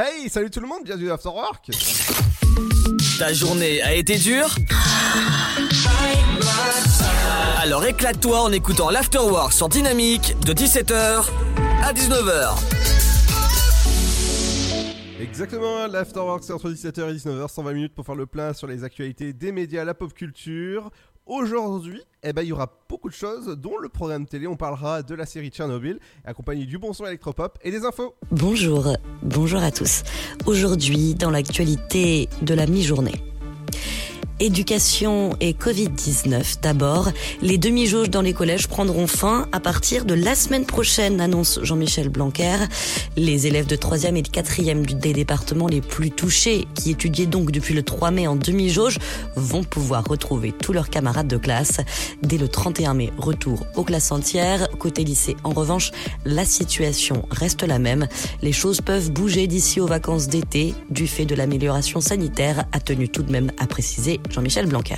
[0.00, 1.70] Hey, salut tout le monde, bienvenue à After Work.
[3.18, 4.54] Ta journée a été dure
[7.60, 11.24] Alors éclate-toi en écoutant l'Afterwork sur Dynamique de 17h
[11.82, 12.78] à 19h.
[15.20, 18.84] Exactement, l'Afterwork c'est entre 17h et 19h, 120 minutes pour faire le plein sur les
[18.84, 20.92] actualités des médias, la pop culture.
[21.28, 24.46] Aujourd'hui, eh ben, il y aura beaucoup de choses, dont le programme télé.
[24.46, 28.14] On parlera de la série Tchernobyl, accompagné du bon son électropop et des infos.
[28.30, 30.04] Bonjour, bonjour à tous.
[30.46, 33.20] Aujourd'hui, dans l'actualité de la mi-journée.
[34.40, 37.10] Éducation et Covid-19 d'abord.
[37.42, 42.08] Les demi-jauges dans les collèges prendront fin à partir de la semaine prochaine, annonce Jean-Michel
[42.08, 42.56] Blanquer.
[43.16, 47.50] Les élèves de 3e et de 4e des départements les plus touchés, qui étudiaient donc
[47.50, 48.98] depuis le 3 mai en demi-jauge,
[49.34, 51.78] vont pouvoir retrouver tous leurs camarades de classe.
[52.22, 54.68] Dès le 31 mai, retour aux classes entières.
[54.78, 55.90] Côté lycée, en revanche,
[56.24, 58.06] la situation reste la même.
[58.42, 63.08] Les choses peuvent bouger d'ici aux vacances d'été, du fait de l'amélioration sanitaire, a tenu
[63.08, 64.96] tout de même à préciser Jean-Michel Blanquer.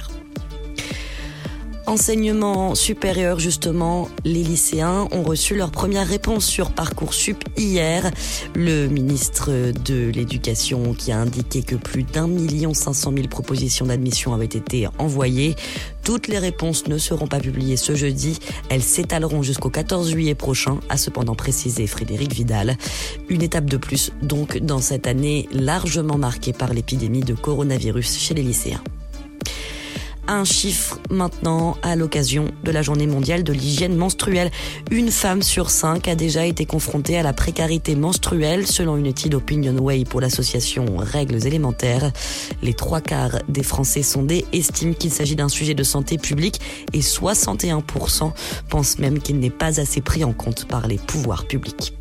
[1.91, 8.09] Enseignement supérieur, justement, les lycéens ont reçu leur première réponse sur Parcoursup hier.
[8.55, 9.50] Le ministre
[9.84, 14.45] de l'Éducation qui a indiqué que plus d'un million cinq cent mille propositions d'admission avaient
[14.45, 15.56] été envoyées.
[16.05, 18.39] Toutes les réponses ne seront pas publiées ce jeudi.
[18.69, 22.77] Elles s'étaleront jusqu'au 14 juillet prochain, a cependant précisé Frédéric Vidal.
[23.28, 28.34] Une étape de plus, donc, dans cette année largement marquée par l'épidémie de coronavirus chez
[28.34, 28.84] les lycéens
[30.28, 34.50] un chiffre maintenant à l'occasion de la journée mondiale de l'hygiène menstruelle.
[34.90, 39.34] Une femme sur cinq a déjà été confrontée à la précarité menstruelle selon une étude
[39.34, 42.12] Opinionway pour l'association Règles élémentaires.
[42.62, 46.60] Les trois quarts des Français sondés estiment qu'il s'agit d'un sujet de santé publique
[46.92, 48.32] et 61%
[48.68, 51.94] pensent même qu'il n'est pas assez pris en compte par les pouvoirs publics.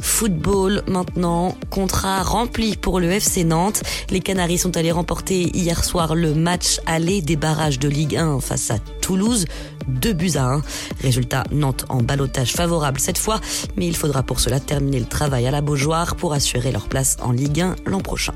[0.00, 3.82] Football maintenant, contrat rempli pour le FC Nantes.
[4.10, 8.40] Les Canaries sont allés remporter hier soir le match aller des barrages de Ligue 1
[8.40, 9.44] face à Toulouse.
[9.88, 10.62] Deux buts à 1.
[11.02, 13.40] Résultat, Nantes en balotage favorable cette fois,
[13.76, 17.16] mais il faudra pour cela terminer le travail à la Beaujoire pour assurer leur place
[17.22, 18.34] en Ligue 1 l'an prochain.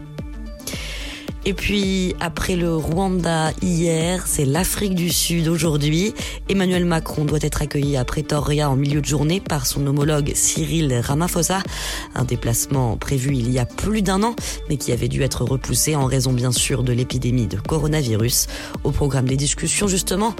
[1.46, 6.12] Et puis, après le Rwanda hier, c'est l'Afrique du Sud aujourd'hui.
[6.50, 11.00] Emmanuel Macron doit être accueilli à Pretoria en milieu de journée par son homologue Cyril
[11.02, 11.62] Ramaphosa.
[12.14, 14.36] Un déplacement prévu il y a plus d'un an,
[14.68, 18.46] mais qui avait dû être repoussé en raison bien sûr de l'épidémie de coronavirus.
[18.84, 20.34] Au programme des discussions, justement,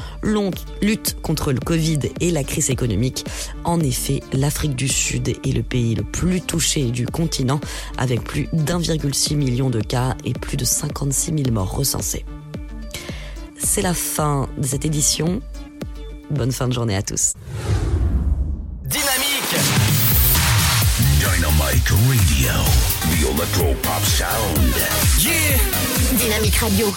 [0.83, 3.25] lutte contre le Covid et la crise économique.
[3.65, 7.61] En effet, l'Afrique du Sud est le pays le plus touché du continent,
[7.99, 12.25] avec plus d'1,6 million de cas et plus de 5 56 000 morts recensés.
[13.59, 15.41] C'est la fin de cette édition.
[16.31, 17.35] Bonne fin de journée à tous.
[18.85, 19.55] Dynamique
[21.19, 22.53] Dynamique Radio,
[23.03, 24.75] the electro pop sound.
[25.21, 25.59] Yeah
[26.19, 26.93] Dynamique Radio.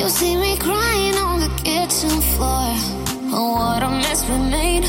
[0.00, 2.72] You see me crying on the kitchen floor.
[3.36, 4.86] Oh, what a mess we made.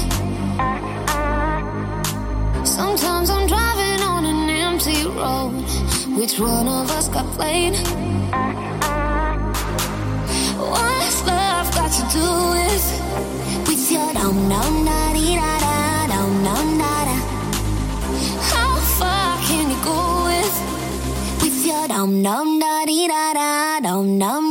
[2.65, 5.51] Sometimes I'm driving on an empty road.
[6.17, 7.75] Which one of us got played?
[10.71, 12.87] What's love got to do with
[13.67, 17.17] with your dum dum da dee da da dum dum da da?
[18.53, 20.55] How far can you go with
[21.43, 24.50] with your dum dum da dee da da dum dum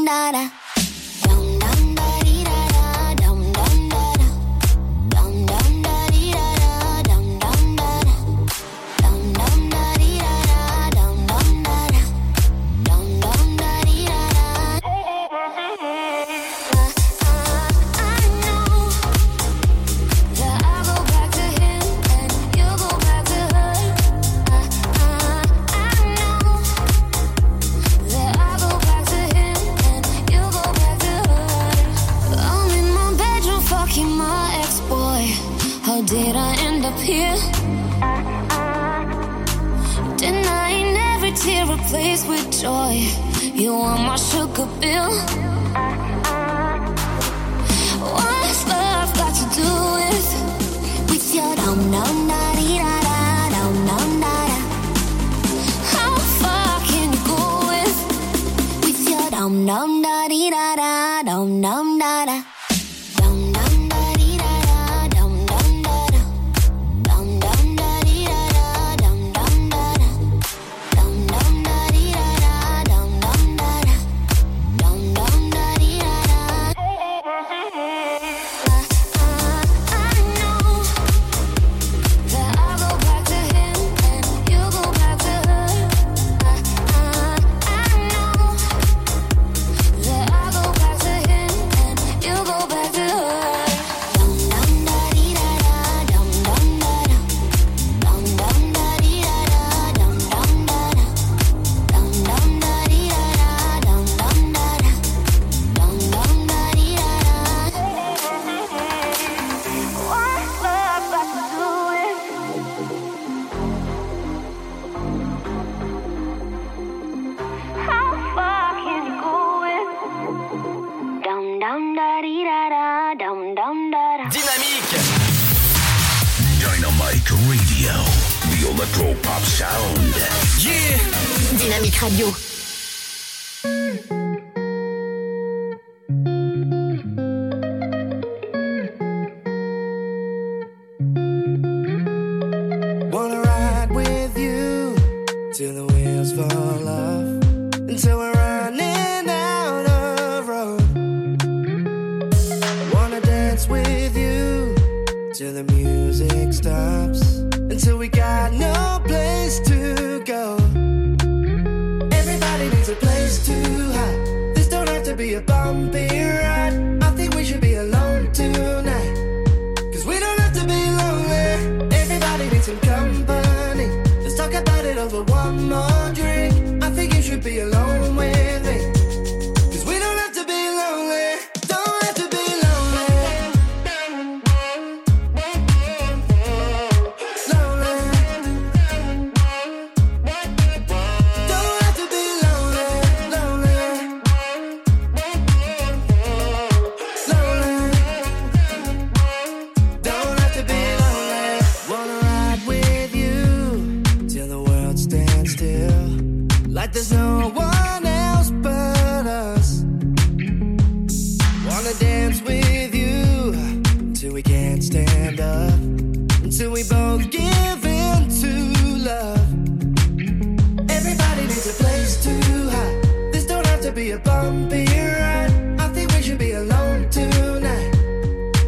[224.12, 225.76] a bumpy ride.
[225.78, 227.92] I think we should be alone tonight.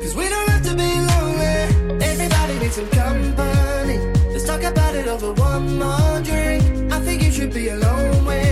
[0.01, 2.05] Cause we don't have to be lonely.
[2.11, 3.99] Everybody needs some company.
[4.31, 6.93] Let's talk about it over one more drink.
[6.93, 8.52] I think you should be alone with.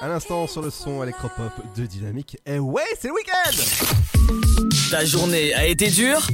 [0.00, 2.38] À l'instant sur le son électropop de Dynamique.
[2.46, 3.56] Et ouais, c'est le week-end
[4.90, 6.26] Ta journée a été dure?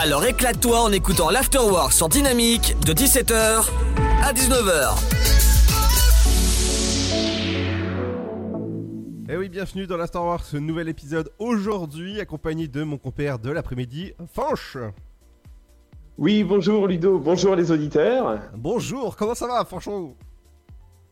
[0.00, 3.64] Alors éclate-toi en écoutant l'Afterwork sur Dynamique de 17h
[4.22, 4.94] à 19h.
[9.30, 13.38] Et oui, bienvenue dans la Star Wars, ce nouvel épisode aujourd'hui, accompagné de mon compère
[13.38, 14.78] de l'après-midi, Fanch.
[16.16, 18.40] Oui, bonjour Ludo, bonjour les auditeurs.
[18.54, 20.14] Bonjour, comment ça va, franchement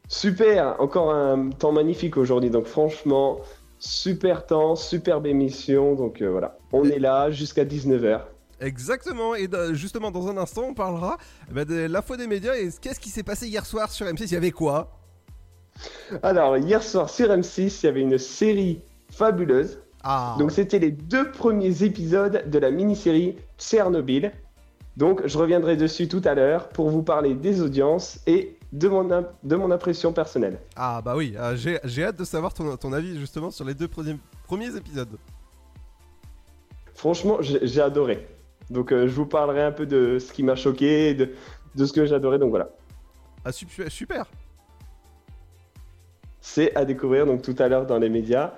[0.08, 3.40] Super, encore un temps magnifique aujourd'hui, donc franchement,
[3.80, 8.20] super temps, superbe émission, donc euh, voilà, on est là jusqu'à 19h.
[8.60, 11.18] Exactement, et justement dans un instant on parlera
[11.50, 14.22] eh ben, de l'info des médias et qu'est-ce qui s'est passé hier soir sur M6,
[14.22, 14.92] il y avait quoi?
[16.22, 20.90] Alors, hier soir sur M6, il y avait une série fabuleuse, Ah, donc c'était les
[20.92, 24.32] deux premiers épisodes de la mini-série Tchernobyl.
[24.96, 29.10] Donc je reviendrai dessus tout à l'heure pour vous parler des audiences et de mon,
[29.10, 30.58] im- de mon impression personnelle.
[30.76, 33.88] ah bah oui, euh, j'ai hâte de savoir ton, ton avis justement sur les deux
[33.88, 35.16] premiers, premiers épisodes.
[36.94, 38.26] Franchement, j'ai adoré.
[38.70, 41.30] Donc euh, je vous parlerai un peu de ce qui m'a choqué, de,
[41.74, 42.68] de ce que j'ai adoré, donc voilà.
[43.44, 44.26] Ah super, super.
[46.40, 48.54] C'est à découvrir donc tout à l'heure dans les médias.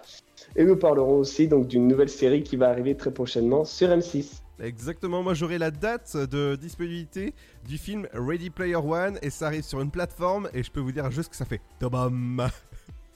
[0.57, 4.41] Et nous parlerons aussi donc d'une nouvelle série qui va arriver très prochainement sur M6.
[4.61, 7.33] Exactement, moi j'aurai la date de disponibilité
[7.67, 10.91] du film Ready Player One et ça arrive sur une plateforme et je peux vous
[10.91, 12.49] dire juste que ça fait Tobam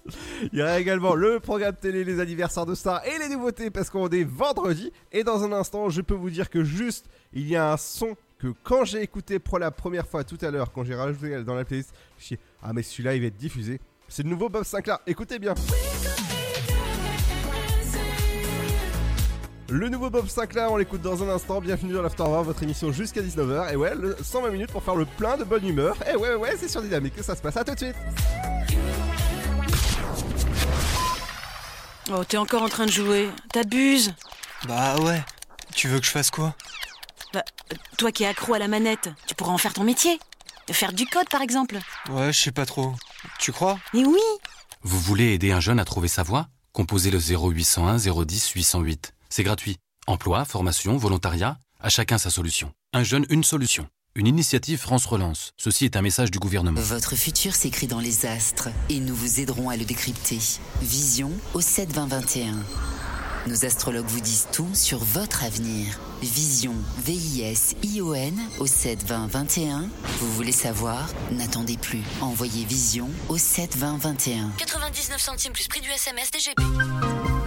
[0.53, 3.91] Il y aura également le programme télé, les anniversaires de stars et les nouveautés parce
[3.91, 7.57] qu'on est vendredi et dans un instant je peux vous dire que juste il y
[7.57, 10.85] a un son que quand j'ai écouté pour la première fois tout à l'heure, quand
[10.85, 13.81] j'ai rajouté dans la playlist, je suis ah mais celui-là il va être diffusé.
[14.09, 15.55] C'est le nouveau Bob Sinclair, écoutez bien.
[19.73, 21.63] Le nouveau Bob Sinclair, on l'écoute dans un instant.
[21.63, 23.73] Bienvenue dans l'Afterworld, votre émission jusqu'à 19h.
[23.73, 25.97] Et ouais, le 120 minutes pour faire le plein de bonne humeur.
[26.07, 27.57] Et ouais, ouais, c'est sur Dynamique que ça se passe.
[27.57, 27.97] À tout de suite.
[32.13, 33.31] Oh, t'es encore en train de jouer.
[33.51, 34.13] T'abuses.
[34.69, 35.23] Bah ouais.
[35.75, 36.55] Tu veux que je fasse quoi?
[37.33, 40.21] Bah, euh, toi qui es accro à la manette, tu pourras en faire ton métier.
[40.71, 41.79] Faire du code, par exemple.
[42.11, 42.93] Ouais, je sais pas trop.
[43.39, 43.79] Tu crois?
[43.95, 44.21] Mais oui
[44.83, 46.49] Vous voulez aider un jeune à trouver sa voie?
[46.75, 49.15] Composez le 0801 010 808.
[49.35, 49.79] C'est gratuit.
[50.07, 52.71] Emploi, formation, volontariat, à chacun sa solution.
[52.93, 53.89] Un jeune, une solution.
[54.15, 55.53] Une initiative France Relance.
[55.57, 56.79] Ceci est un message du gouvernement.
[56.79, 60.39] Votre futur s'écrit dans les astres et nous vous aiderons à le décrypter.
[60.83, 62.57] Vision au 7 20 21.
[63.47, 65.99] Nos astrologues vous disent tout sur votre avenir.
[66.23, 66.75] Vision,
[67.05, 69.89] V-I-S-I-O-N au 7 20 21.
[70.21, 71.09] Vous voulez savoir?
[71.33, 72.03] N'attendez plus.
[72.21, 74.51] Envoyez Vision au 7 20 21.
[74.57, 76.63] 99 centimes plus prix du SMS DGP.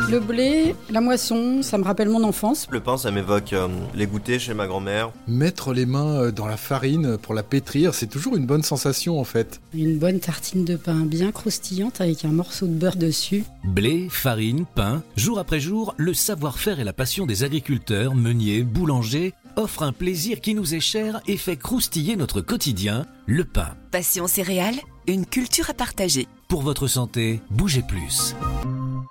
[0.08, 2.68] Le blé, la moisson, ça me rappelle mon enfance.
[2.70, 5.12] Le pain, ça m'évoque euh, les goûters chez ma grand-mère.
[5.28, 9.20] Mettre les mains euh, dans la farine pour la pétrir, c'est toujours une bonne sensation
[9.20, 9.62] en fait.
[9.74, 13.46] Une bonne tartine de pain bien croustillante avec un morceau de beurre dessus.
[13.64, 19.34] Blé, farine, pain, jour après jour, le savoir-faire et la passion des agriculteurs, meuniers, boulangers
[19.56, 23.76] offrent un plaisir qui nous est cher et fait croustiller notre quotidien, le pain.
[23.92, 26.28] Passion céréales, une culture à partager.
[26.48, 28.36] Pour votre santé, bougez plus.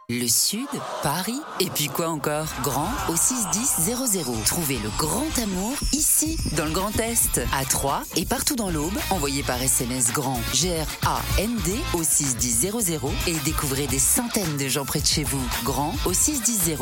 [0.09, 0.69] Le Sud,
[1.03, 2.47] Paris, et puis quoi encore?
[2.63, 4.45] Grand au 61000.
[4.45, 8.97] Trouvez le grand amour ici, dans le Grand Est, à Troyes et partout dans l'Aube.
[9.11, 15.07] Envoyez par SMS grand G-R-A-N-D au 61000 et découvrez des centaines de gens près de
[15.07, 15.43] chez vous.
[15.65, 16.77] Grand au 61000.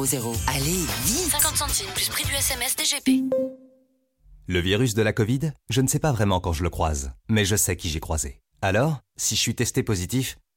[0.48, 3.22] Allez, vite 50 centimes plus prix du SMS DGP.
[4.46, 7.44] Le virus de la Covid, je ne sais pas vraiment quand je le croise, mais
[7.44, 8.40] je sais qui j'ai croisé.
[8.60, 10.38] Alors, si je suis testé positif,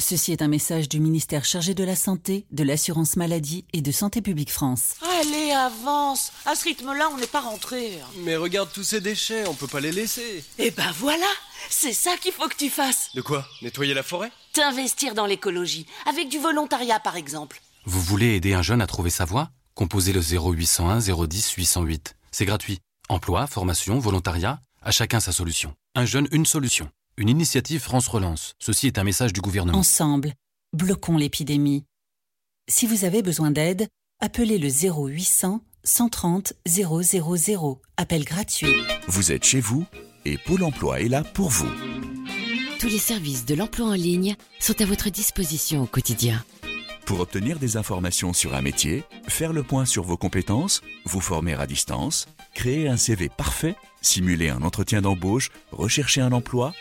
[0.00, 3.90] Ceci est un message du ministère chargé de la Santé, de l'Assurance Maladie et de
[3.90, 4.94] Santé Publique France.
[5.20, 7.98] Allez, avance À ce rythme-là, on n'est pas rentré.
[8.18, 10.44] Mais regarde tous ces déchets, on peut pas les laisser.
[10.58, 11.26] Eh ben voilà
[11.68, 13.44] C'est ça qu'il faut que tu fasses De quoi?
[13.60, 14.30] Nettoyer la forêt?
[14.52, 17.60] T'investir dans l'écologie, avec du volontariat par exemple.
[17.84, 19.50] Vous voulez aider un jeune à trouver sa voie?
[19.74, 22.14] Composez le 0801 010 808.
[22.30, 22.78] C'est gratuit.
[23.08, 25.74] Emploi, formation, volontariat, à chacun sa solution.
[25.96, 26.88] Un jeune, une solution.
[27.18, 28.54] Une initiative France Relance.
[28.60, 29.76] Ceci est un message du gouvernement.
[29.76, 30.34] Ensemble,
[30.72, 31.84] bloquons l'épidémie.
[32.68, 33.88] Si vous avez besoin d'aide,
[34.20, 37.80] appelez le 0800 130 000.
[37.96, 38.72] Appel gratuit.
[39.08, 39.84] Vous êtes chez vous
[40.24, 41.68] et Pôle emploi est là pour vous.
[42.78, 46.44] Tous les services de l'emploi en ligne sont à votre disposition au quotidien.
[47.04, 51.54] Pour obtenir des informations sur un métier, faire le point sur vos compétences, vous former
[51.54, 56.74] à distance, créer un CV parfait, simuler un entretien d'embauche, rechercher un emploi,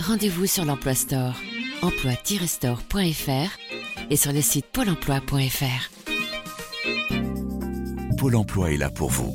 [0.00, 1.34] Rendez-vous sur l'Emploi Store,
[1.82, 3.58] emploi-store.fr
[4.10, 5.90] et sur le site pôle emploi.fr.
[8.18, 9.34] Pôle emploi est là pour vous.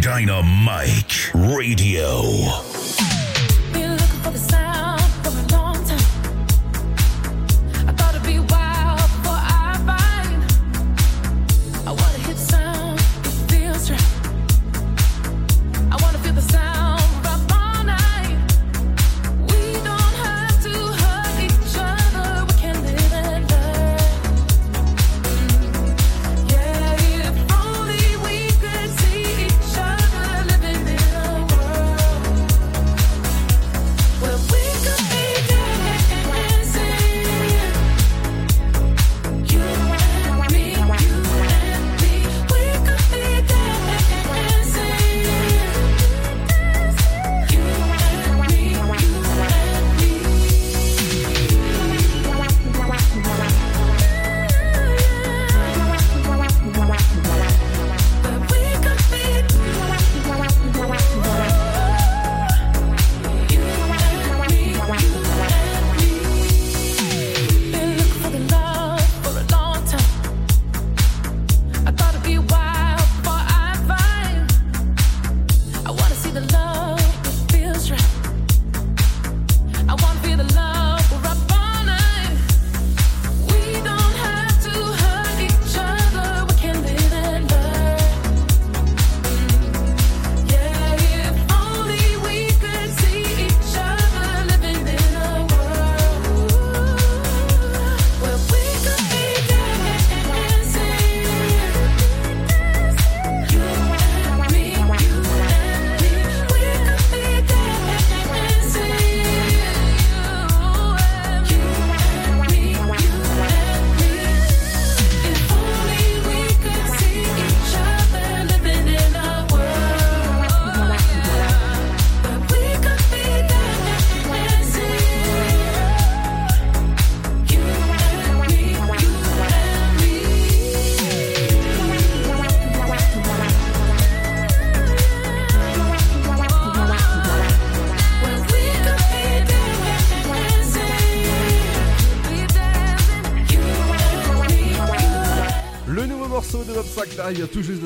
[0.00, 2.83] Dynamite Radio.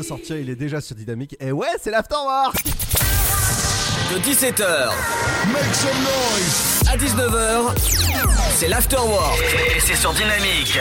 [0.09, 1.37] Sortir, il est déjà sur Dynamique.
[1.39, 4.89] Et ouais, c'est l'Afterwork De 17h
[5.53, 6.83] Make some noise.
[6.91, 7.75] à 19h,
[8.57, 9.39] c'est l'Afterwork.
[9.77, 10.79] Et c'est sur Dynamique.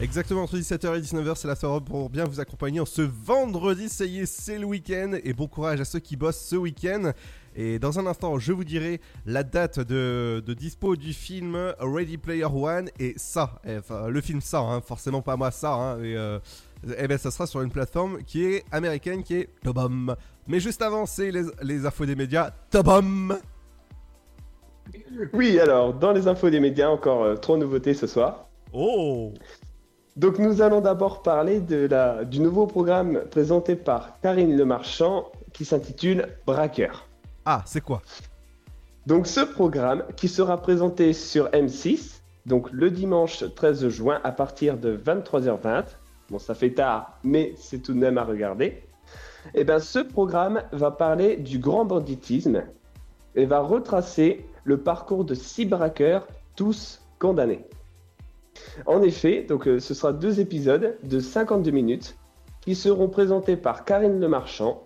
[0.00, 3.88] Exactement, entre 17h et 19h, c'est l'Afterwork pour bien vous accompagner en ce vendredi.
[3.88, 5.14] Ça y est, c'est le week-end.
[5.24, 7.10] Et bon courage à ceux qui bossent ce week-end.
[7.56, 12.16] Et dans un instant, je vous dirai la date de, de dispo du film Ready
[12.16, 12.90] Player One.
[13.00, 15.72] Et ça, enfin, le film ça, hein, forcément pas moi ça.
[15.72, 16.38] Hein, et, euh,
[16.96, 20.14] eh ben, ça sera sur une plateforme qui est américaine, qui est Tobom.
[20.46, 22.50] Mais juste avant, c'est les, les infos des médias.
[22.70, 23.36] Tobom
[25.32, 28.48] Oui, alors, dans les infos des médias, encore euh, trois nouveautés ce soir.
[28.72, 29.32] Oh
[30.16, 35.64] Donc nous allons d'abord parler de la, du nouveau programme présenté par Karine Lemarchand qui
[35.64, 37.06] s'intitule Braqueur.
[37.44, 38.02] Ah, c'est quoi?
[39.06, 44.76] Donc ce programme qui sera présenté sur M6, donc le dimanche 13 juin à partir
[44.76, 45.84] de 23h20.
[46.30, 48.82] Bon, ça fait tard, mais c'est tout de même à regarder.
[49.54, 52.62] Et bien ce programme va parler du grand banditisme
[53.34, 57.64] et va retracer le parcours de six braqueurs, tous condamnés.
[58.86, 62.16] En effet, donc euh, ce sera deux épisodes de 52 minutes
[62.60, 64.84] qui seront présentés par Karine Lemarchand.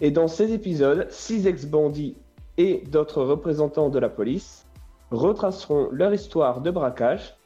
[0.00, 2.16] Et dans ces épisodes, six ex-bandits
[2.58, 4.66] et d'autres représentants de la police
[5.10, 7.36] retraceront leur histoire de braquage.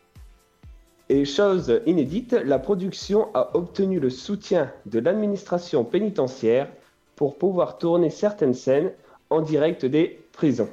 [1.11, 6.69] Et chose inédite, la production a obtenu le soutien de l'administration pénitentiaire
[7.17, 8.93] pour pouvoir tourner certaines scènes
[9.29, 10.69] en direct des prisons.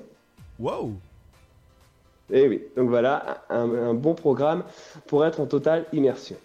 [0.60, 0.91] Wow
[2.32, 4.63] Et oui, donc voilà, un, un bon programme
[5.08, 6.36] pour être en totale immersion.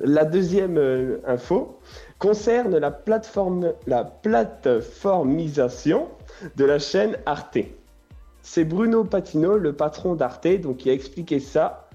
[0.00, 1.80] La deuxième euh, info
[2.20, 6.06] concerne la, plateforme, la plateformisation
[6.54, 7.58] de la chaîne Arte.
[8.42, 11.85] c'est Bruno Patino, le patron d'Arte, donc qui a expliqué ça,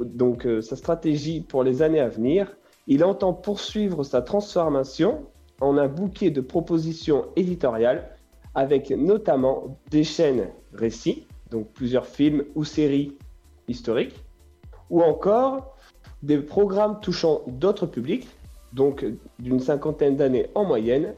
[0.00, 2.56] donc euh, sa stratégie pour les années à venir.
[2.86, 5.26] Il entend poursuivre sa transformation
[5.60, 8.10] en un bouquet de propositions éditoriales
[8.54, 13.16] avec notamment des chaînes récits, donc plusieurs films ou séries
[13.68, 14.24] historiques,
[14.90, 15.76] ou encore
[16.22, 18.28] des programmes touchant d'autres publics,
[18.72, 19.04] donc
[19.38, 21.14] d'une cinquantaine d'années en moyenne,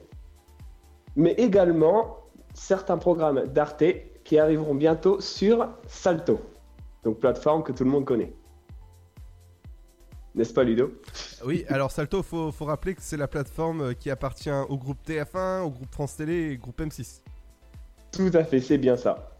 [1.14, 2.18] mais également
[2.54, 3.84] certains programmes d'Arte
[4.24, 6.40] qui arriveront bientôt sur Salto,
[7.04, 8.32] donc plateforme que tout le monde connaît.
[10.36, 10.92] N'est-ce pas Ludo?
[11.44, 15.62] Oui, alors Salto, faut, faut rappeler que c'est la plateforme qui appartient au groupe TF1,
[15.62, 17.22] au groupe France Télé et au groupe M6.
[18.12, 19.30] Tout à fait, c'est bien ça.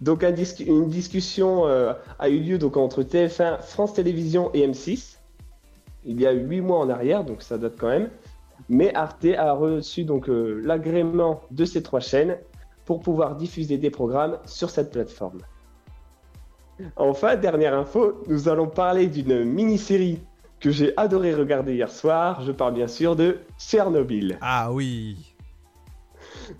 [0.00, 4.66] Donc un dis- une discussion euh, a eu lieu donc entre TF1, France Télévisions et
[4.66, 5.18] M6.
[6.04, 8.10] Il y a huit mois en arrière, donc ça date quand même.
[8.68, 12.38] Mais Arte a reçu donc euh, l'agrément de ces trois chaînes
[12.86, 15.38] pour pouvoir diffuser des programmes sur cette plateforme.
[16.96, 20.20] Enfin, dernière info, nous allons parler d'une mini-série
[20.60, 22.40] que j'ai adoré regarder hier soir.
[22.42, 24.38] Je parle bien sûr de Tchernobyl.
[24.40, 25.34] Ah oui.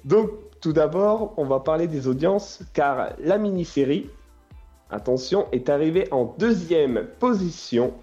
[0.04, 4.10] Donc, tout d'abord, on va parler des audiences, car la mini-série,
[4.90, 7.94] attention, est arrivée en deuxième position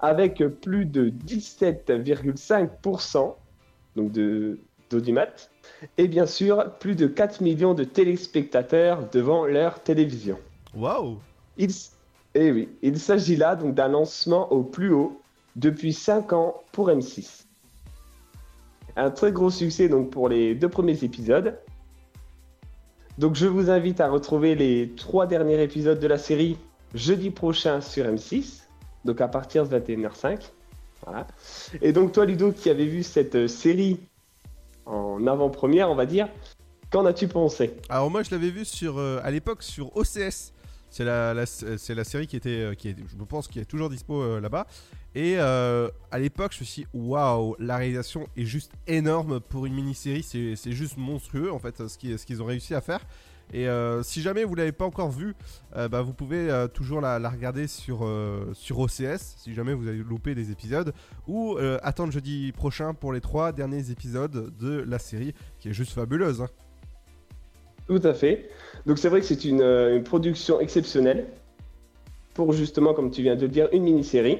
[0.00, 3.34] avec plus de 17,5%
[3.96, 4.58] donc de
[4.90, 5.48] d'audimat
[5.98, 10.38] et bien sûr plus de 4 millions de téléspectateurs devant leur télévision.
[10.74, 11.18] Waouh
[11.58, 11.70] Il,
[12.34, 15.20] eh oui, il s'agit là donc d'un lancement au plus haut
[15.56, 17.44] depuis 5 ans pour M6.
[18.96, 21.58] Un très gros succès donc pour les deux premiers épisodes.
[23.18, 26.56] Donc je vous invite à retrouver les trois derniers épisodes de la série
[26.94, 28.62] jeudi prochain sur M6,
[29.04, 30.50] donc à partir de 21h05.
[31.04, 31.26] Voilà.
[31.82, 34.00] Et donc toi Ludo qui avais vu cette euh, série
[34.86, 36.28] en avant-première, on va dire,
[36.90, 37.74] qu'en as-tu pensé?
[37.88, 40.52] Alors moi je l'avais vu sur euh, à l'époque sur OCS.
[40.90, 43.90] C'est la, la- c'est la série qui était, euh, est, je pense, qui est toujours
[43.90, 44.66] dispo euh, là-bas.
[45.14, 49.66] Et euh, à l'époque, je me suis dit, waouh, la réalisation est juste énorme pour
[49.66, 50.22] une mini-série.
[50.22, 53.00] C'est juste monstrueux en fait ce qu'ils ont réussi à faire.
[53.50, 55.34] Et euh, si jamais vous l'avez pas encore vu,
[55.74, 59.72] euh, bah, vous pouvez euh, toujours la, la regarder sur, euh, sur OCS, si jamais
[59.72, 60.92] vous avez loupé des épisodes,
[61.26, 65.72] ou euh, attendre jeudi prochain pour les trois derniers épisodes de la série, qui est
[65.72, 66.42] juste fabuleuse.
[66.42, 66.48] hein.
[67.86, 68.50] Tout à fait.
[68.86, 71.26] Donc c'est vrai que c'est une, euh, une production exceptionnelle
[72.34, 74.38] pour justement, comme tu viens de le dire, une mini-série.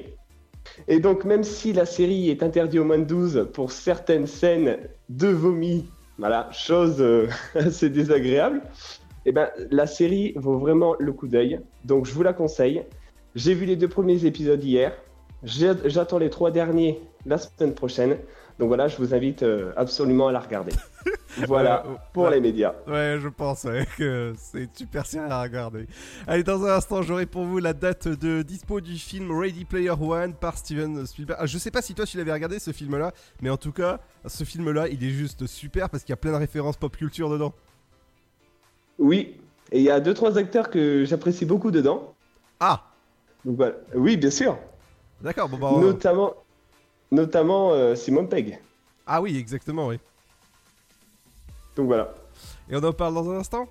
[0.87, 4.77] Et donc même si la série est interdite au moins de 12 pour certaines scènes
[5.09, 5.85] de vomi,
[6.17, 8.61] voilà, chose euh, assez désagréable,
[9.25, 11.59] eh ben, la série vaut vraiment le coup d'œil.
[11.85, 12.83] Donc je vous la conseille.
[13.35, 14.93] J'ai vu les deux premiers épisodes hier.
[15.43, 18.17] J'attends les trois derniers la semaine prochaine.
[18.59, 20.71] Donc voilà, je vous invite euh, absolument à la regarder.
[21.47, 22.31] Voilà Ouais, pour ouais.
[22.31, 22.73] les médias.
[22.87, 25.87] Ouais, je pense ouais, que c'est super série à regarder.
[26.27, 29.91] Allez, dans un instant, j'aurai pour vous la date de dispo du film Ready Player
[29.91, 31.39] One par Steven Spielberg.
[31.41, 33.99] Ah, je sais pas si toi tu l'avais regardé ce film-là, mais en tout cas,
[34.25, 37.29] ce film-là, il est juste super parce qu'il y a plein de références pop culture
[37.29, 37.53] dedans.
[38.97, 39.37] Oui,
[39.71, 42.13] et il y a deux trois acteurs que j'apprécie beaucoup dedans.
[42.59, 42.83] Ah.
[43.45, 43.75] Donc voilà.
[43.93, 44.57] Oui, bien sûr.
[45.21, 45.71] D'accord, bon bah.
[45.79, 46.33] Notamment,
[47.11, 48.59] notamment euh, Simon Pegg.
[49.07, 49.99] Ah oui, exactement, oui.
[51.79, 52.13] Donc voilà.
[52.69, 53.65] Et on en parle dans un instant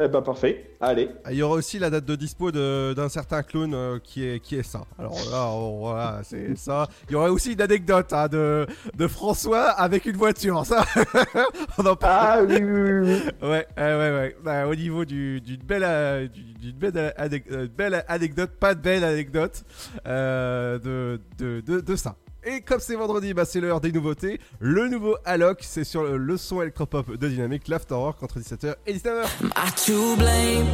[0.00, 0.70] Eh ben parfait.
[0.80, 1.10] Allez.
[1.24, 4.38] Ah, Il y aura aussi la date de dispo d'un certain clone euh, qui, est,
[4.38, 4.82] qui est ça.
[5.00, 6.86] Alors là, on- voilà, c'est ça.
[7.08, 10.64] Il y aura aussi une anecdote hein, de, de François avec une voiture.
[10.64, 10.84] Ça,
[11.78, 12.28] on en parle.
[12.28, 13.20] Ah oui, oui, oui.
[13.42, 14.10] Ouais, ouais, ouais.
[14.12, 14.36] ouais.
[14.44, 18.76] Bah, au niveau du- d'une belle, euh, du- d'une belle, anec- euh, belle anecdote, pas
[18.76, 19.64] de belle anecdote
[20.06, 22.14] euh, de, de, de, de ça.
[22.48, 24.38] Et comme c'est vendredi, bah, c'est l'heure des nouveautés.
[24.60, 28.94] Le nouveau Alok, c'est sur le, le son électropop de Dynamic, l'Afterwork entre 17h et
[28.94, 29.26] 19h.
[29.56, 30.66] I to blame?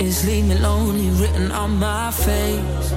[0.00, 2.92] Is leave me lonely written on my face?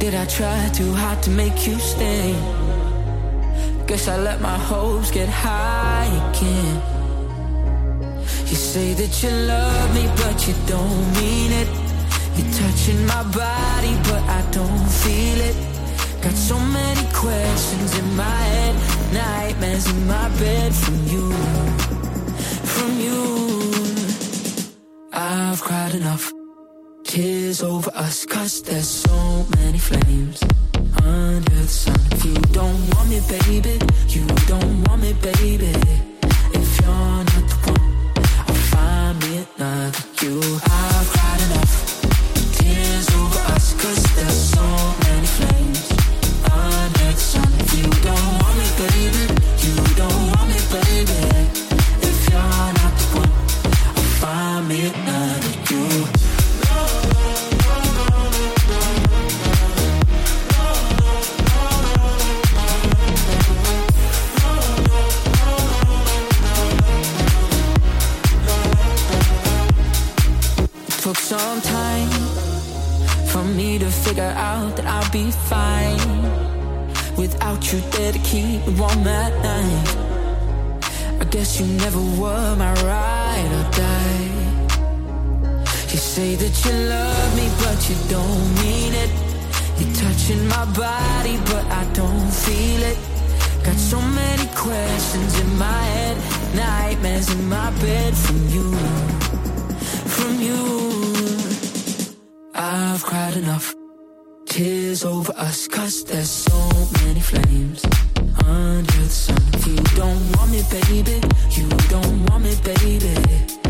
[0.00, 2.34] Did I try too hard to make you stay?
[3.86, 6.82] Guess I let my hopes get high again.
[8.48, 11.68] You say that you love me, but you don't mean it.
[12.36, 15.69] You're touching my body, but I don't feel it.
[16.22, 18.74] Got so many questions in my head,
[19.12, 21.32] nightmares in my bed from you,
[22.74, 23.20] from you.
[25.12, 26.30] I've cried enough
[27.04, 30.42] tears over us, cause there's so many flames
[31.02, 31.98] under the sun.
[32.12, 33.78] If you don't want me, baby,
[34.08, 35.72] you don't want me, baby.
[36.52, 38.12] If you're not the one,
[38.46, 40.69] I'll find me another you.
[78.70, 81.20] the one that night.
[81.20, 84.28] I guess you never were my ride or die.
[85.90, 89.10] You say that you love me, but you don't mean it.
[89.78, 92.98] You're touching my body, but I don't feel it.
[93.64, 96.16] Got so many questions in my head,
[96.54, 98.66] nightmares in my bed from you,
[100.16, 100.62] from you.
[102.54, 103.74] I've cried enough,
[104.46, 106.58] tears over us, cause there's so
[107.04, 108.09] many flames
[108.46, 109.36] under the sun.
[109.66, 111.20] You don't want me, baby.
[111.50, 113.69] You don't want me, baby.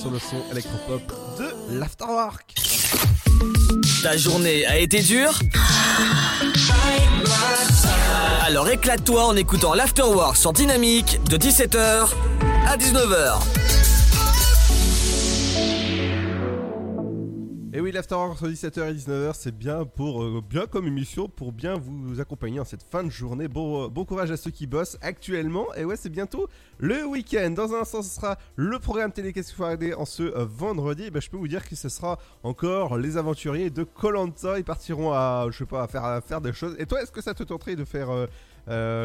[0.00, 1.02] sur le son électropop
[1.38, 2.54] de l'Afterwork.
[4.02, 5.38] Ta journée a été dure
[8.46, 12.08] Alors éclate-toi en écoutant l'Afterwork sur Dynamique de 17h
[12.66, 13.59] à 19h.
[18.12, 22.58] Entre 17h et 19h, c'est bien pour euh, bien comme émission pour bien vous accompagner
[22.58, 23.46] en cette fin de journée.
[23.46, 25.72] Bon, euh, bon courage à ceux qui bossent actuellement.
[25.74, 27.50] Et ouais, c'est bientôt le week-end.
[27.50, 30.46] Dans un instant, ce sera le programme télé Qu'est-ce qu'il faut regarder en ce euh,
[30.46, 31.04] vendredi?
[31.04, 34.58] Et ben, je peux vous dire que ce sera encore les aventuriers de Colanta.
[34.58, 36.76] Ils partiront à, je sais pas, à faire, à faire des choses.
[36.78, 38.08] Et toi, est-ce que ça te tenterait de faire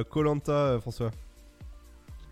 [0.09, 1.11] Colanta, François?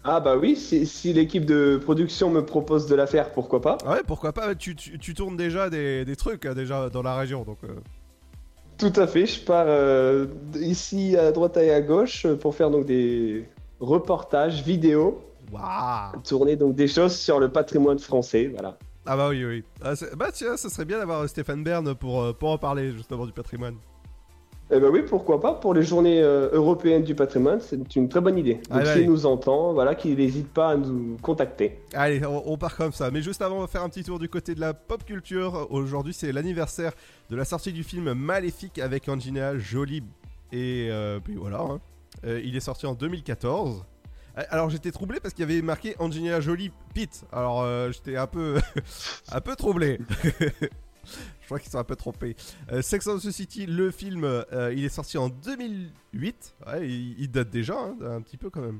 [0.05, 3.77] Ah bah oui, si, si l'équipe de production me propose de la faire, pourquoi pas
[3.85, 7.01] Ah ouais, pourquoi pas tu, tu, tu tournes déjà des, des trucs hein, déjà dans
[7.03, 7.59] la région, donc.
[7.63, 7.67] euh,
[8.77, 10.25] Tout à fait, je pars euh,
[10.59, 13.47] ici à droite et à gauche euh, pour faire donc des
[13.79, 15.21] reportages vidéo.
[16.23, 18.77] Tourner donc des choses sur le patrimoine français, voilà.
[19.05, 19.63] Ah bah oui, oui.
[19.83, 23.31] Ah, bah tiens, ça serait bien d'avoir Stéphane Bern pour, pour en parler justement du
[23.33, 23.75] patrimoine.
[24.71, 28.21] Eh ben oui, pourquoi pas, pour les journées euh, européennes du patrimoine, c'est une très
[28.21, 28.55] bonne idée.
[28.55, 29.07] Donc Allez, s'il allez.
[29.07, 31.79] nous entend, voilà, qu'il n'hésite pas à nous contacter.
[31.93, 33.11] Allez, on, on part comme ça.
[33.11, 35.67] Mais juste avant, on va faire un petit tour du côté de la pop culture.
[35.69, 36.93] Aujourd'hui, c'est l'anniversaire
[37.29, 40.01] de la sortie du film Maléfique avec Angelina Jolie.
[40.51, 41.59] Et euh, puis voilà.
[41.59, 41.79] hein.
[42.25, 43.83] Euh, il est sorti en 2014.
[44.37, 47.25] Euh, Alors j'étais troublé parce qu'il y avait marqué Angelina Jolie Pete.
[47.31, 48.59] Alors j'étais un peu
[49.31, 49.99] un peu troublé.
[51.53, 52.35] Crois qu'ils sont un peu trompés.
[52.71, 56.55] Euh, Sex and the City, le film, euh, il est sorti en 2008.
[56.65, 58.79] Ouais, il, il date déjà hein, un petit peu quand même.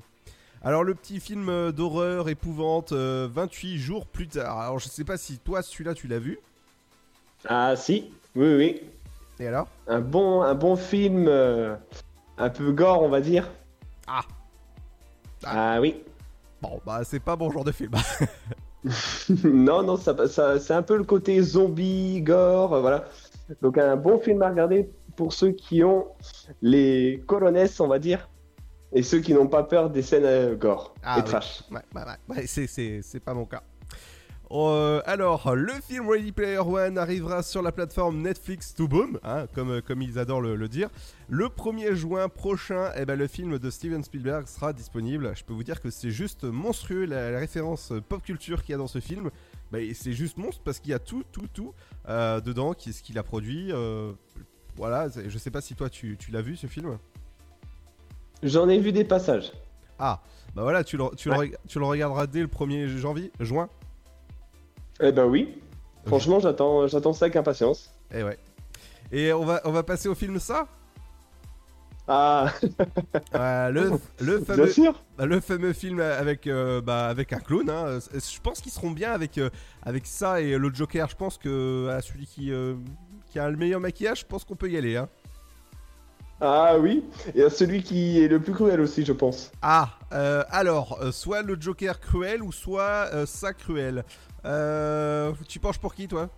[0.64, 4.60] Alors le petit film euh, d'horreur épouvante, euh, 28 jours plus tard.
[4.60, 6.40] Alors je sais pas si toi celui-là tu l'as vu.
[7.48, 8.82] Ah si, oui, oui.
[9.40, 9.68] Et alors?
[9.86, 11.76] Un bon, un bon film, euh,
[12.40, 13.52] un peu gore, on va dire.
[14.08, 14.24] Ah.
[15.46, 16.02] Ah oui.
[16.60, 17.92] Bon bah c'est pas bon genre de film.
[19.44, 23.06] non, non, ça, ça- c'est un peu le côté zombie, gore, euh, voilà.
[23.62, 26.08] Donc un bon film à regarder pour ceux qui ont
[26.62, 28.30] les colonesses, on va dire,
[28.92, 31.24] et ceux qui n'ont pas peur des scènes euh, gore Ah et oui.
[31.24, 31.64] trash.
[31.72, 33.64] Ouais, ouais, ouais, ouais, c'est, c'est, c'est pas mon cas.
[34.52, 39.48] Euh, alors, le film Ready Player One arrivera sur la plateforme Netflix to Boom, hein,
[39.56, 40.90] comme, euh, comme ils adorent le, le dire.
[41.28, 45.32] Le 1er juin prochain, eh ben, le film de Steven Spielberg sera disponible.
[45.36, 48.76] Je peux vous dire que c'est juste monstrueux la, la référence pop culture qu'il y
[48.76, 49.32] a dans ce film.
[49.72, 51.74] Bah, et c'est juste monstre parce qu'il y a tout, tout, tout
[52.08, 53.72] euh, dedans, qui, ce qu'il a produit.
[53.72, 54.12] euh,
[54.76, 56.98] voilà, je sais pas si toi tu, tu l'as vu ce film.
[58.44, 59.52] J'en ai vu des passages.
[59.98, 60.22] Ah,
[60.56, 61.54] bah voilà, tu le, Ouais.
[61.68, 63.70] tu le regarderas dès le 1er janvier, juin.
[65.02, 65.62] Eh ben oui.
[66.06, 67.92] Franchement, j'attends, j'attends ça avec impatience.
[68.14, 68.38] Et ouais.
[69.12, 70.68] Et on va, on va passer au film ça?
[72.08, 72.52] Ah
[73.34, 75.02] Euh, le, le Bien fameux, sûr.
[75.18, 77.70] bah, le fameux film avec, euh, bah, avec un clown.
[77.70, 78.00] hein.
[78.14, 79.50] Je pense qu'ils seront bien avec, euh,
[79.84, 81.08] avec ça et le Joker.
[81.10, 82.76] Je pense que à celui qui, euh,
[83.28, 84.98] qui a le meilleur maquillage, je pense qu'on peut y aller.
[84.98, 85.08] Hein.
[86.46, 87.06] Ah oui.
[87.36, 89.50] Et à celui qui est le plus cruel aussi, je pense.
[89.62, 94.04] Ah, euh, alors, euh, soit le Joker cruel ou soit euh, ça cruel.
[94.44, 96.30] Euh, tu penches pour qui, toi?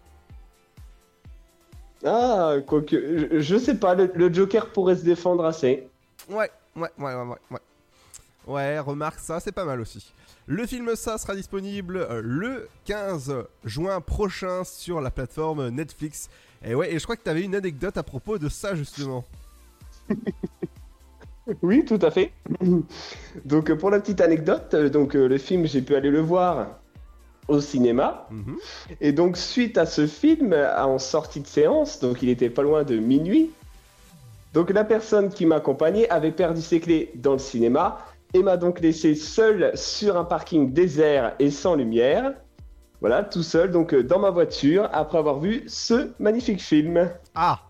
[2.06, 2.96] Ah, quoique,
[3.32, 5.90] je, je sais pas, le, le Joker pourrait se défendre assez.
[6.30, 7.38] Ouais, ouais, ouais, ouais, ouais.
[7.50, 7.60] Ouais,
[8.48, 10.14] Ouais, remarque ça, c'est pas mal aussi.
[10.46, 13.34] Le film ça sera disponible le 15
[13.64, 16.30] juin prochain sur la plateforme Netflix.
[16.64, 19.26] Et ouais, et je crois que tu avais une anecdote à propos de ça justement.
[21.62, 22.32] Oui, tout à fait.
[23.46, 26.80] Donc, pour la petite anecdote, euh, donc euh, le film, j'ai pu aller le voir
[27.48, 28.28] au cinéma.
[28.32, 28.58] Mhm.
[29.02, 32.64] Et donc, suite à ce film, euh, en sortie de séance, donc il était pas
[32.64, 33.52] loin de minuit,
[34.54, 38.00] donc la personne qui m'accompagnait avait perdu ses clés dans le cinéma
[38.34, 42.34] et m'a donc laissé seul sur un parking désert et sans lumière.
[43.02, 47.12] Voilà, tout seul, donc dans ma voiture, après avoir vu ce magnifique film.
[47.36, 47.65] Ah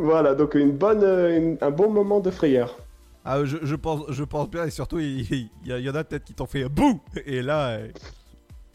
[0.00, 2.76] Voilà, donc une bonne, euh, une- un bon moment de frayeur.
[3.24, 5.90] Ah, je, je pense, je pense bien et surtout il, il y, a- il y
[5.90, 7.68] en a peut-être qui t'ont fait bouh et là.
[7.72, 7.88] euh,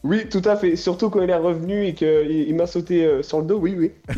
[0.04, 0.76] Oui, tout à fait.
[0.76, 3.74] Surtout quand il est revenu et qu'il il m'a sauté euh, sur le dos, oui,
[3.76, 3.90] oui.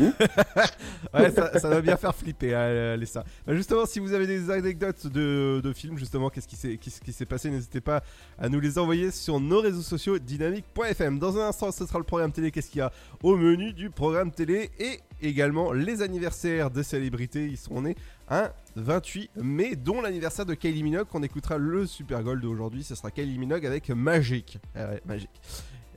[1.15, 3.23] ouais, ça, ça va bien faire flipper, hein, les ça.
[3.47, 7.11] Justement, si vous avez des anecdotes de, de films, justement, qu'est-ce qui s'est qu'est-ce qui
[7.11, 8.03] s'est passé, n'hésitez pas
[8.37, 11.17] à nous les envoyer sur nos réseaux sociaux dynamique.fm.
[11.17, 12.51] Dans un instant, ce sera le programme télé.
[12.51, 12.91] Qu'est-ce qu'il y a
[13.23, 17.45] au menu du programme télé et également les anniversaires des célébrités.
[17.45, 17.95] Ils seront nés
[18.29, 21.07] un 28 mai, dont l'anniversaire de Kylie Minogue.
[21.07, 22.83] qu'on écoutera le Super Gold d'aujourd'hui.
[22.83, 24.59] Ce sera Kylie Minogue avec Magic.
[24.75, 25.29] Ah ouais, Magic.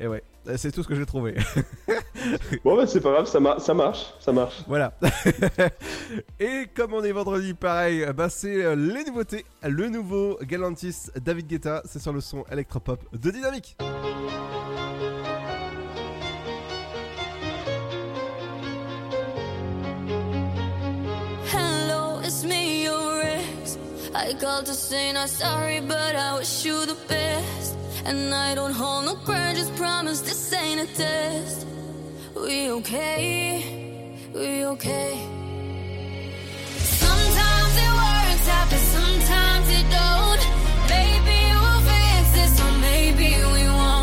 [0.00, 0.22] Et ouais,
[0.56, 1.36] c'est tout ce que j'ai trouvé.
[2.64, 4.62] Bon, bah, c'est pas grave, ça, mar- ça marche, ça marche.
[4.68, 4.96] Voilà.
[6.38, 9.44] Et comme on est vendredi, pareil, bah c'est euh, les nouveautés.
[9.68, 13.76] Le nouveau Galantis David Guetta, c'est sur le son électropop de Dynamique.
[24.14, 27.76] I called to say not sorry, but I wish you the best.
[28.04, 31.66] And I don't hold no grudges, promise this ain't a test.
[32.34, 34.18] We okay?
[34.34, 35.12] We okay?
[37.04, 40.42] Sometimes it works out, but sometimes it don't.
[40.96, 44.01] Maybe we'll fix this, or maybe we won't.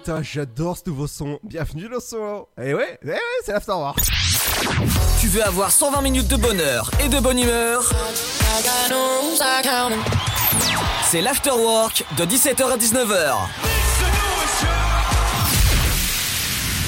[0.00, 1.38] Guetta, j'adore ce nouveau son.
[1.42, 2.46] Bienvenue le son.
[2.58, 3.98] Et ouais, eh ouais, c'est l'Afterwork.
[5.20, 7.82] Tu veux avoir 120 minutes de bonheur et de bonne humeur?
[11.04, 13.34] C'est l'Afterwork de 17h à 19h.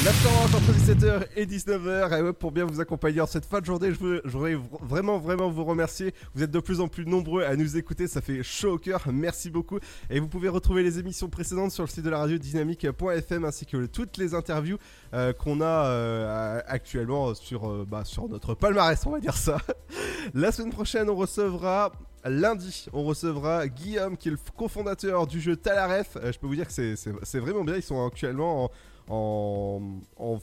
[0.07, 0.42] L'Afterwork entre
[0.83, 2.19] 17h et 19h.
[2.19, 5.19] Et ouais, pour bien vous accompagner en cette fin de journée, je, voudrais vr- vraiment,
[5.21, 6.13] vraiment vous remercier.
[6.35, 8.09] Vous êtes de plus en plus nombreux à nous écouter.
[8.09, 9.05] Ça fait chaud au cœur.
[9.13, 9.79] Merci beaucoup.
[10.11, 13.65] Et vous pouvez retrouver les émissions précédentes sur le site de la radio dynamique.fm ainsi
[13.65, 14.77] que toutes les interviews
[15.15, 19.59] euh, qu'on a euh, actuellement sur, euh, bah, sur notre palmarès, on va dire ça.
[20.35, 21.93] La semaine prochaine, on recevra
[22.25, 26.19] lundi, on recevra Guillaume qui est le cofondateur du jeu Talaref.
[26.25, 27.77] Je peux vous dire que c'est vraiment bien.
[27.77, 28.71] Ils sont actuellement en,
[29.09, 29.81] en,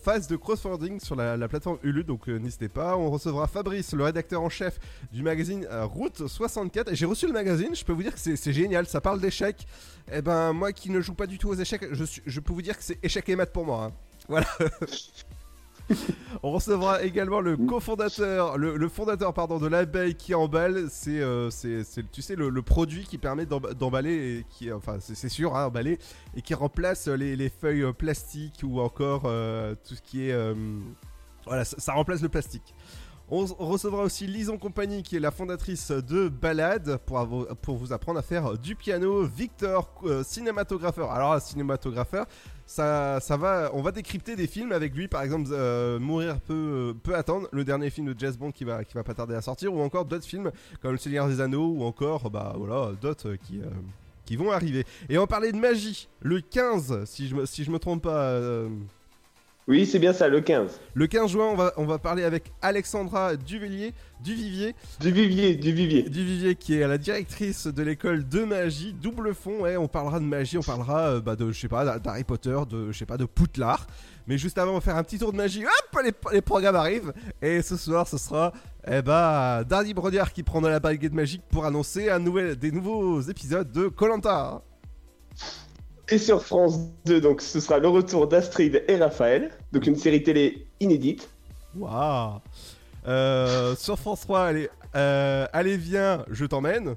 [0.02, 2.96] phase de crowdfunding sur la, la plateforme Ulu, donc euh, n'hésitez pas.
[2.98, 4.80] On recevra Fabrice, le rédacteur en chef
[5.12, 6.92] du magazine euh, Route 64.
[6.92, 9.66] Et J'ai reçu le magazine, je peux vous dire que c'est génial, ça parle d'échecs.
[10.12, 12.78] Et ben moi qui ne joue pas du tout aux échecs, je peux vous dire
[12.78, 13.86] que c'est échec et maths pour moi.
[13.86, 13.92] hein.
[14.28, 14.48] Voilà.
[16.44, 20.88] On recevra également le cofondateur, le, fondateur pardon de l'abeille qui emballe.
[20.90, 21.50] C'est, euh,
[22.12, 25.98] tu sais, le, produit qui permet d'emba- d'emballer, et qui, enfin, c'est, sûr, hein, emballer,
[26.36, 30.36] et qui remplace les, les feuilles euh, plastiques ou encore euh, tout ce qui est,
[31.46, 32.76] voilà, ça remplace le plastique.
[33.32, 38.24] On, recevra aussi Lison Compagnie qui est la fondatrice de Balade pour, vous apprendre à
[38.24, 39.24] faire du piano.
[39.24, 41.12] Victor, euh, cinématographeur.
[41.12, 42.26] Alors, cinématographeur,
[42.66, 46.94] ça, va, on va décrypter des films avec lui, par exemple euh, Mourir peut, euh,
[46.94, 49.74] peut attendre, le dernier film de Jazz Bond qui va, va pas tarder à sortir,
[49.74, 50.52] ou encore d'autres films
[50.82, 54.86] comme Le Seigneur des Anneaux, ou encore bah voilà d'autres qui, euh, vont arriver.
[55.10, 58.22] Et on parler de magie, le 15, si je me, si me trompe pas.
[58.24, 58.70] euh,
[59.70, 60.80] Oui, c'est bien ça, le 15.
[60.96, 64.74] le 15 juin, on va, on va parler avec Alexandra Duvillier, Duvivier.
[65.00, 66.10] Duvivier, Duvivier.
[66.10, 69.60] Duvivier, qui est la directrice de l'école de magie, double fond.
[69.60, 72.58] Ouais, on parlera de magie, on parlera euh, bah, de, je sais pas, d'Harry Potter,
[72.68, 73.86] de, je sais pas, de Poudlard.
[74.26, 75.64] Mais juste avant, on va faire un petit tour de magie.
[75.64, 77.14] Hop, les, les programmes arrivent.
[77.40, 78.52] Et ce soir, ce sera,
[78.88, 83.22] eh bah, Dardy Brodiard qui prendra la baguette magique pour annoncer un nouvel, des nouveaux
[83.22, 84.64] épisodes de Colanta.
[86.12, 90.24] Et sur France 2, donc ce sera le retour d'Astrid et Raphaël, donc une série
[90.24, 91.30] télé inédite.
[91.78, 92.40] Waouh
[93.08, 96.96] Euh, Sur France 3, allez, euh, allez viens, je t'emmène.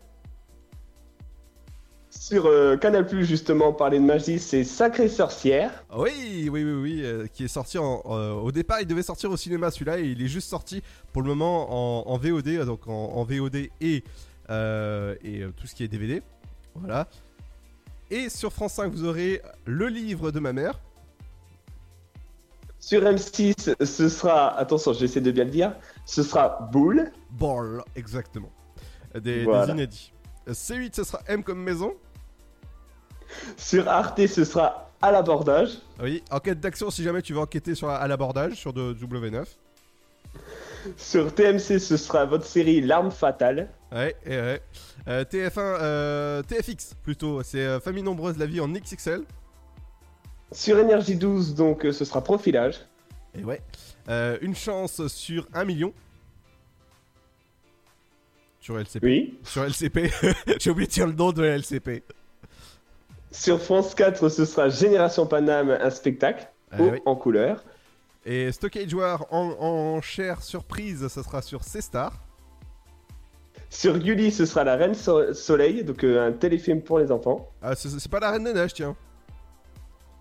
[2.08, 5.84] Sur euh, Canal Plus, justement, parler de magie, c'est Sacrée Sorcière.
[5.94, 9.36] Oui, oui, oui, oui, euh, qui est sorti en, au départ, il devait sortir au
[9.36, 10.82] cinéma celui-là et il est juste sorti
[11.12, 14.02] pour le moment en, en VOD, donc en, en VOD et, et
[14.48, 16.22] tout ce qui est DVD.
[16.74, 17.08] Voilà.
[18.12, 20.78] Et sur France 5, vous aurez le livre de ma mère.
[22.78, 27.10] Sur M6, ce sera, attention, j'essaie de bien le dire, ce sera Boule.
[27.30, 28.52] Ball, exactement.
[29.18, 29.64] Des, Voilà.
[29.64, 30.12] des inédits.
[30.46, 31.94] Euh, C8, ce sera M comme maison.
[33.56, 35.78] Sur Arte, ce sera à l'abordage.
[35.98, 39.46] Oui, enquête d'action si jamais tu veux enquêter sur à l'abordage sur de W9.
[40.98, 43.70] Sur TMC, ce sera votre série L'arme fatale.
[43.90, 44.62] Ouais, et ouais.
[45.08, 49.22] Euh, TF1, euh, TFX plutôt, c'est euh, Famille Nombreuse la vie en XXL.
[50.52, 52.76] Sur Énergie 12, donc euh, ce sera Profilage.
[53.34, 53.60] Et ouais.
[54.08, 55.92] Euh, une chance sur 1 million.
[58.60, 59.02] Sur LCP.
[59.02, 59.38] Oui.
[59.42, 60.10] Sur LCP.
[60.60, 62.04] J'ai oublié de dire le nom de LCP.
[63.32, 66.46] Sur France 4, ce sera Génération Paname, un spectacle
[66.78, 67.00] haut oui.
[67.06, 67.64] en couleur.
[68.24, 72.12] Et Stockage War en, en chair surprise, ça sera sur C-Star.
[73.72, 77.48] Sur Gulli, ce sera La Reine So- Soleil, donc euh, un téléfilm pour les enfants.
[77.62, 78.94] Ah, c'est pas la Reine des Neiges, tiens.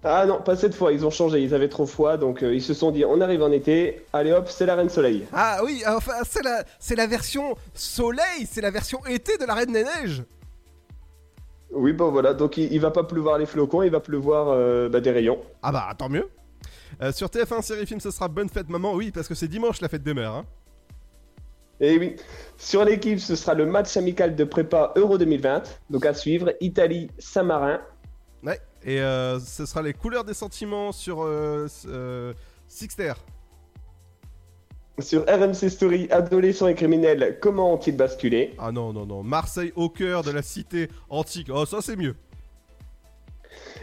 [0.06, 2.62] Ah non, pas cette fois, ils ont changé, ils avaient trop froid, donc euh, ils
[2.62, 5.26] se sont dit on arrive en été, allez hop, c'est La Reine Soleil.
[5.34, 6.64] Ah oui, enfin, c'est la,
[6.96, 10.24] la version soleil, c'est la version été de la Reine des Neiges.
[11.72, 14.88] Oui, bon voilà, donc il, il va pas pleuvoir les flocons, il va pleuvoir euh,
[14.88, 15.40] bah, des rayons.
[15.62, 16.30] Ah bah, tant mieux.
[17.02, 19.82] Euh, sur TF1 série film, ce sera Bonne fête maman, oui, parce que c'est dimanche
[19.82, 20.32] la fête des mères.
[20.36, 20.46] Hein.
[21.82, 22.16] Et oui,
[22.58, 27.82] sur l'équipe, ce sera le match amical de prépa Euro 2020, donc à suivre, Italie-Saint-Marin.
[28.44, 32.34] Ouais, et euh, ce sera les couleurs des sentiments sur euh, euh,
[32.68, 33.14] Sixter.
[35.00, 38.54] Sur RMC Story, adolescents et criminels, comment ont-ils basculé?
[38.60, 39.24] Ah non, non, non.
[39.24, 41.48] Marseille au cœur de la cité antique.
[41.52, 42.16] Oh, ça c'est mieux.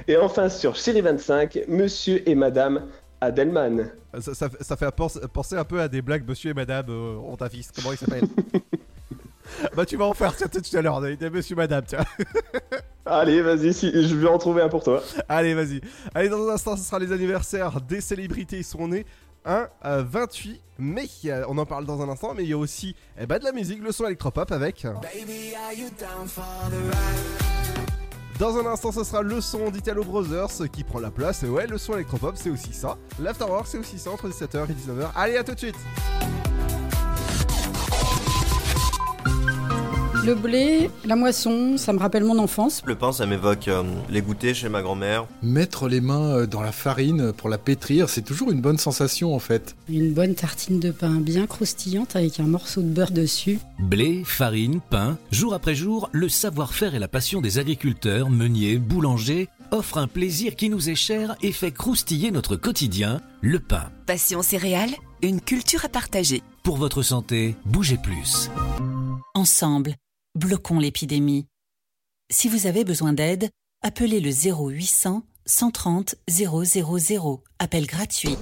[0.06, 2.86] Et enfin sur Chéri 25, Monsieur et Madame
[3.20, 3.90] Adelman.
[4.20, 7.36] Ça, ça- ça fait penser, un peu à des blagues Monsieur et Madame euh, ont
[7.40, 7.70] un fils.
[7.74, 8.24] Comment il s'appelle
[9.76, 11.00] Bah tu vas en faire tiens, tout à l'heure.
[11.00, 12.04] Des, Monsieur Madame, tiens.
[13.06, 15.02] Allez, vas-y, si, je vais en trouver un pour toi.
[15.28, 15.80] Allez, vas-y.
[16.14, 18.58] Allez, dans un instant, ce sera les anniversaires des célébrités.
[18.58, 19.06] Ils sont nés
[19.46, 21.08] un à 28 mai.
[21.24, 23.44] Euh, On en parle dans un instant, mais il y a aussi eh ben, de
[23.44, 24.86] la musique, le son électropop avec.
[28.38, 31.42] Dans un instant, ce sera le son d'Italo Brothers qui prend la place.
[31.42, 32.96] Et ouais, le son électropop, c'est aussi ça.
[33.18, 35.08] L'afterwork, c'est aussi ça entre 17h et 19h.
[35.16, 35.74] Allez, à tout de suite.
[40.28, 42.82] Le blé, la moisson, ça me rappelle mon enfance.
[42.84, 45.24] Le pain, ça m'évoque euh, les goûters chez ma grand-mère.
[45.42, 49.34] Mettre les mains euh, dans la farine pour la pétrir, c'est toujours une bonne sensation
[49.34, 49.74] en fait.
[49.88, 53.58] Une bonne tartine de pain bien croustillante avec un morceau de beurre dessus.
[53.78, 59.48] Blé, farine, pain, jour après jour, le savoir-faire et la passion des agriculteurs, meuniers, boulangers
[59.70, 63.90] offrent un plaisir qui nous est cher et fait croustiller notre quotidien, le pain.
[64.04, 66.42] Passion céréales, une culture à partager.
[66.64, 68.50] Pour votre santé, bougez plus.
[69.34, 69.94] Ensemble,
[70.38, 71.46] bloquons l'épidémie.
[72.30, 73.50] Si vous avez besoin d'aide,
[73.82, 77.42] appelez le 0800 130 000.
[77.58, 78.36] Appel gratuit.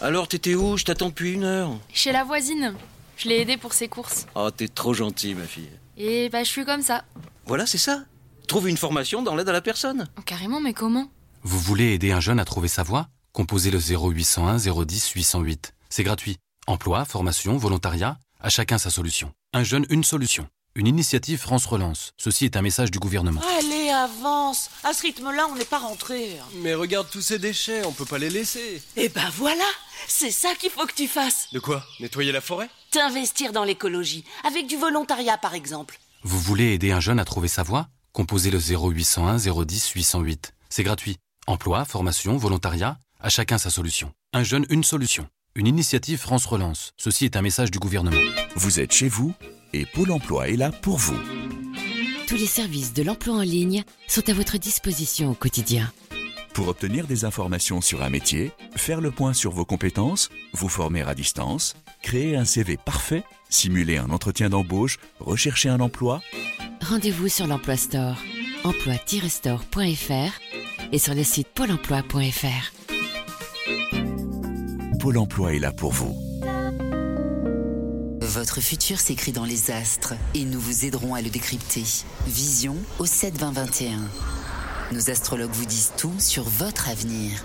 [0.00, 0.76] Alors, t'étais où?
[0.76, 1.78] Je t'attends depuis une heure.
[1.92, 2.74] Chez la voisine.
[3.16, 4.26] Je l'ai aidée pour ses courses.
[4.34, 5.70] Oh, t'es trop gentil, ma fille.
[5.96, 7.04] Et bah, je suis comme ça.
[7.46, 8.04] Voilà, c'est ça.
[8.48, 10.08] Trouve une formation dans l'aide à la personne.
[10.18, 11.08] Oh, carrément, mais comment?
[11.44, 13.08] Vous voulez aider un jeune à trouver sa voie?
[13.32, 15.74] Composez le 0801 010 808.
[15.90, 16.38] C'est gratuit.
[16.66, 19.32] Emploi, formation, volontariat, à chacun sa solution.
[19.52, 20.48] Un jeune, une solution.
[20.76, 22.14] Une initiative France Relance.
[22.16, 23.40] Ceci est un message du gouvernement.
[23.60, 24.70] Allez, avance.
[24.82, 26.30] À ce rythme-là, on n'est pas rentré.
[26.62, 28.82] Mais regarde tous ces déchets, on peut pas les laisser.
[28.96, 29.64] Eh ben voilà,
[30.08, 31.46] c'est ça qu'il faut que tu fasses.
[31.52, 36.00] De quoi Nettoyer la forêt T'investir dans l'écologie, avec du volontariat par exemple.
[36.24, 40.54] Vous voulez aider un jeune à trouver sa voie Composez le 0801 010 808.
[40.70, 41.18] C'est gratuit.
[41.46, 44.12] Emploi, formation, volontariat, à chacun sa solution.
[44.32, 45.28] Un jeune, une solution.
[45.54, 46.90] Une initiative France Relance.
[46.96, 48.16] Ceci est un message du gouvernement.
[48.56, 49.34] Vous êtes chez vous
[49.74, 51.18] et Pôle emploi est là pour vous.
[52.26, 55.92] Tous les services de l'emploi en ligne sont à votre disposition au quotidien.
[56.54, 61.02] Pour obtenir des informations sur un métier, faire le point sur vos compétences, vous former
[61.02, 66.22] à distance, créer un CV parfait, simuler un entretien d'embauche, rechercher un emploi,
[66.84, 68.18] Rendez-vous sur l'Emploi Store,
[68.62, 72.72] emploi-store.fr et sur le site pôle emploi.fr.
[75.00, 76.33] Pôle emploi est là pour vous.
[78.34, 81.84] Votre futur s'écrit dans les astres et nous vous aiderons à le décrypter.
[82.26, 84.00] Vision au 72021.
[84.90, 87.44] Nos astrologues vous disent tout sur votre avenir.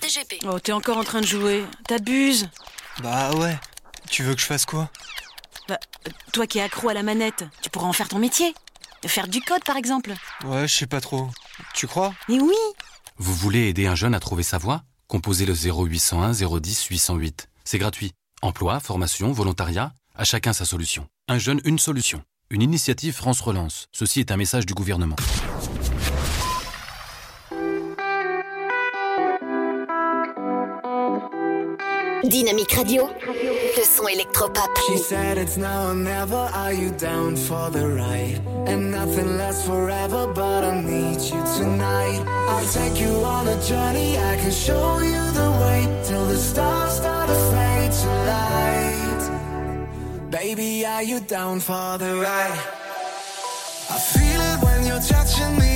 [0.00, 0.44] DGP.
[0.46, 1.64] Oh, t'es encore en train de jouer.
[1.86, 2.48] T'abuses.
[3.02, 3.56] Bah ouais.
[4.10, 4.90] Tu veux que je fasse quoi?
[5.68, 5.78] Bah,
[6.32, 8.54] toi qui es accro à la manette, tu pourras en faire ton métier.
[9.06, 10.14] Faire du code, par exemple.
[10.44, 11.28] Ouais, je sais pas trop.
[11.74, 12.14] Tu crois?
[12.28, 12.54] Mais oui
[13.18, 14.82] Vous voulez aider un jeune à trouver sa voie?
[15.08, 17.48] Composez le 0801 010 808.
[17.64, 18.12] C'est gratuit.
[18.42, 21.06] Emploi, formation, volontariat, à chacun sa solution.
[21.28, 22.22] Un jeune, une solution.
[22.50, 23.86] Une initiative France Relance.
[23.92, 25.16] Ceci est un message du gouvernement.
[32.28, 33.08] Dynamique Radio,
[33.76, 34.70] le son électropop.
[34.86, 36.48] She said it's now or never.
[36.54, 38.40] Are you down for the ride?
[38.66, 42.22] And nothing lasts forever, but I need you tonight.
[42.48, 44.16] I'll take you on a journey.
[44.16, 49.30] I can show you the way till the stars start to fade to light.
[50.30, 52.58] Baby, are you down for the ride?
[53.90, 55.73] I feel it when you're touching me.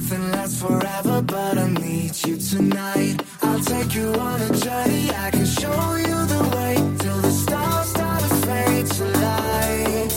[0.00, 3.20] Nothing lasts forever, but I need you tonight.
[3.42, 5.10] I'll take you on a journey.
[5.10, 10.10] I can show you the way till the stars start to fade to light.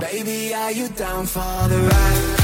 [0.00, 2.39] Baby, are you down for the ride?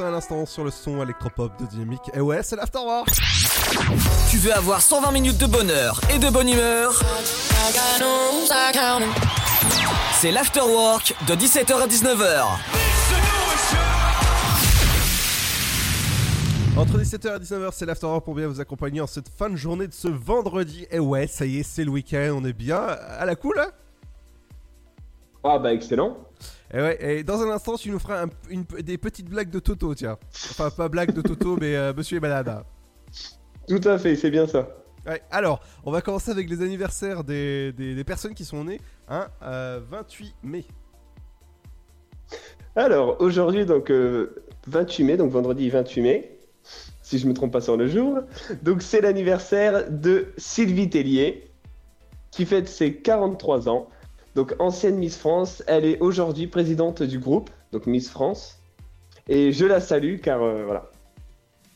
[0.00, 2.10] À l'instant sur le son électropop de Dynamique.
[2.14, 3.10] Et ouais, c'est l'Afterwork.
[4.30, 6.98] Tu veux avoir 120 minutes de bonheur et de bonne humeur?
[10.14, 12.44] C'est l'Afterwork de 17h à 19h.
[16.78, 19.86] Entre 17h et 19h, c'est l'Afterwork pour bien vous accompagner en cette fin de journée
[19.86, 20.86] de ce vendredi.
[20.90, 23.68] Et ouais, ça y est, c'est le week-end, on est bien à la cool là
[25.44, 26.16] Ah bah excellent.
[26.72, 29.58] Et ouais, et dans un instant, tu nous feras un- une- des petites blagues de
[29.58, 30.16] Toto, tiens.
[30.50, 32.62] Enfin, pas blagues de Toto, mais euh, Monsieur et Madame.
[33.68, 34.68] Tout à fait, c'est bien ça.
[35.06, 38.80] Ouais, alors, on va commencer avec les anniversaires des, des- des personnes qui sont nées
[39.08, 40.64] hein, euh, 28 mai.
[42.76, 44.34] Alors, aujourd'hui, donc, euh,
[44.68, 46.38] 28 mai, donc vendredi 28 mai,
[47.02, 48.20] si je me trompe pas sur le jour.
[48.62, 51.50] Donc, c'est l'anniversaire de Sylvie Tellier,
[52.30, 53.88] qui fête ses 43 ans.
[54.40, 58.58] Donc, ancienne Miss France, elle est aujourd'hui présidente du groupe, donc Miss France.
[59.28, 60.88] Et je la salue car, euh, voilà,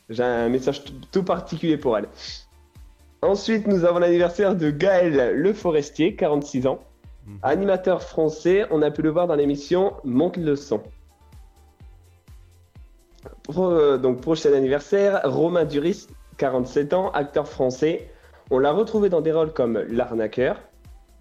[0.09, 2.07] j'ai un message tout particulier pour elle.
[3.21, 6.79] Ensuite, nous avons l'anniversaire de Gaël Le Forestier, 46 ans.
[7.43, 10.81] Animateur français, on a pu le voir dans l'émission Monte le son.
[13.43, 16.07] Pro- euh, donc prochain anniversaire, Romain Duris,
[16.37, 18.09] 47 ans, acteur français.
[18.49, 20.59] On l'a retrouvé dans des rôles comme L'arnaqueur,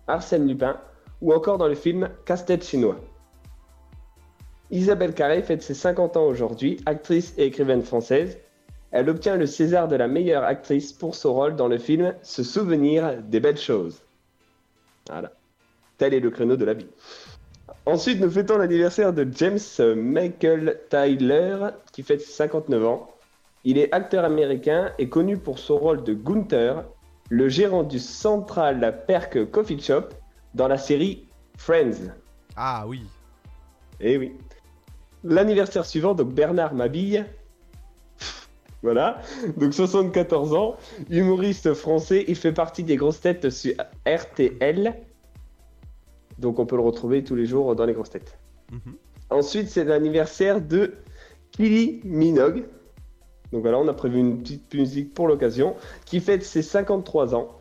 [0.07, 0.79] Arsène Lupin
[1.21, 3.01] ou encore dans le film Casse-tête chinois.
[4.71, 8.39] Isabelle Carré fête ses 50 ans aujourd'hui, actrice et écrivaine française.
[8.91, 12.43] Elle obtient le César de la meilleure actrice pour son rôle dans le film Se
[12.43, 14.03] souvenir des belles choses.
[15.09, 15.33] Voilà.
[15.99, 16.89] Tel est le créneau de la vie.
[17.87, 19.59] Ensuite, nous fêtons l'anniversaire de James
[19.97, 21.59] Michael Tyler,
[21.93, 23.11] qui fête ses 59 ans.
[23.65, 26.85] Il est acteur américain et connu pour son rôle de Gunther,
[27.31, 30.09] le gérant du Central Perk Coffee Shop
[30.55, 31.27] dans la série
[31.57, 32.13] Friends.
[32.57, 33.03] Ah oui.
[34.01, 34.33] Eh oui.
[35.23, 37.27] L'anniversaire suivant, donc Bernard Mabille.
[38.83, 39.23] Voilà,
[39.57, 40.77] donc 74 ans,
[41.09, 43.73] humoriste français, il fait partie des grosses têtes sur
[44.07, 44.95] RTL.
[46.39, 48.39] Donc on peut le retrouver tous les jours dans les grosses têtes.
[48.71, 48.97] Mhm.
[49.31, 50.97] Ensuite, c'est l'anniversaire de
[51.53, 52.65] Kylie Minogue.
[53.53, 57.57] Donc voilà, on a prévu une petite musique pour l'occasion, qui fête ses 53 ans.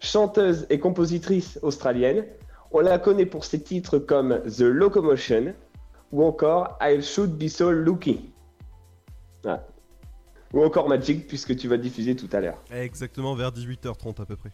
[0.00, 2.24] Chanteuse et compositrice australienne.
[2.72, 5.54] On la connaît pour ses titres comme The Locomotion
[6.12, 8.30] ou encore I Should Be So Lucky.
[9.42, 9.66] Voilà.
[10.52, 12.62] Ou encore Magic, puisque tu vas diffuser tout à l'heure.
[12.70, 14.52] Exactement vers 18h30 à peu près.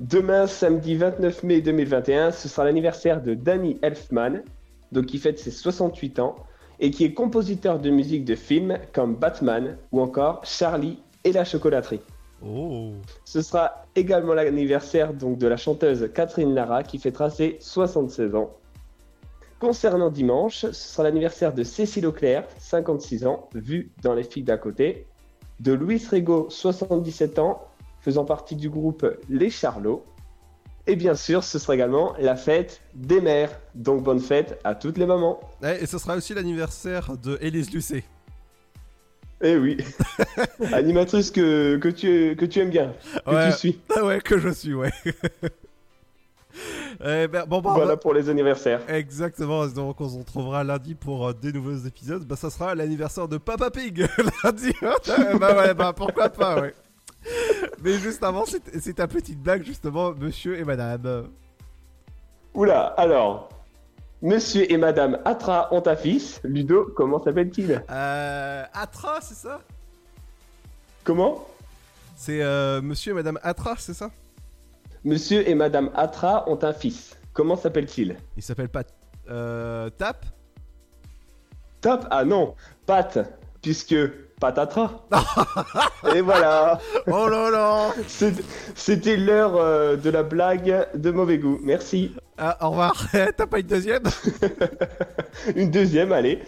[0.00, 4.42] Demain, samedi 29 mai 2021, ce sera l'anniversaire de Danny Elfman,
[4.90, 6.36] donc qui fête ses 68 ans,
[6.80, 11.44] et qui est compositeur de musique de films comme Batman ou encore Charlie et la
[11.44, 12.00] chocolaterie.
[12.44, 12.92] Oh.
[13.24, 18.50] Ce sera également l'anniversaire donc de la chanteuse Catherine Lara qui fêtera ses 76 ans.
[19.60, 24.56] Concernant dimanche, ce sera l'anniversaire de Cécile Auclair, 56 ans, vue dans Les filles d'à
[24.56, 25.06] côté,
[25.60, 27.62] de Louis Rego, 77 ans,
[28.00, 30.04] faisant partie du groupe Les Charlots.
[30.88, 33.56] Et bien sûr, ce sera également la fête des mères.
[33.76, 35.38] Donc bonne fête à toutes les mamans.
[35.62, 38.02] Ouais, et ce sera aussi l'anniversaire de Élise Lucet.
[39.42, 39.76] Eh oui,
[40.72, 42.92] animatrice que, que, tu, que tu aimes bien,
[43.26, 43.50] que Ouais.
[43.50, 43.80] tu suis.
[43.94, 44.92] Ah ouais, que je suis, ouais.
[47.04, 48.82] Eh ben, bon, bah, Voilà pour les anniversaires.
[48.88, 52.24] Exactement, donc on se retrouvera lundi pour euh, des nouveaux épisodes.
[52.24, 54.06] Bah, ça sera l'anniversaire de Papa Pig
[54.44, 54.72] lundi.
[55.40, 56.74] bah ouais, bah pourquoi pas, ouais.
[57.82, 61.28] Mais juste avant, c'est ta petite blague, justement, monsieur et madame.
[62.54, 63.48] Oula, alors,
[64.22, 66.40] monsieur et madame Atra ont un fils.
[66.44, 67.84] Ludo, comment s'appelle-t-il?
[67.90, 68.64] Euh.
[68.72, 69.60] Atra, c'est ça?
[71.04, 71.46] Comment?
[72.16, 74.10] C'est euh, monsieur et madame Atra, c'est ça?
[75.04, 77.18] Monsieur et madame Atra ont un fils.
[77.32, 78.16] Comment s'appelle-t-il?
[78.36, 78.84] Il s'appelle pas.
[79.28, 79.90] Euh.
[79.90, 80.24] Tap?
[81.80, 82.54] Top Ah non,
[82.86, 83.18] Pat,
[83.60, 83.96] puisque
[84.42, 84.90] Patatra.
[86.16, 86.80] et voilà.
[87.06, 87.94] Oh là là
[88.74, 91.60] C'était l'heure euh, de la blague de mauvais goût.
[91.62, 92.12] Merci.
[92.36, 93.06] Ah, au revoir.
[93.36, 94.02] T'as pas une deuxième
[95.54, 96.42] Une deuxième, allez.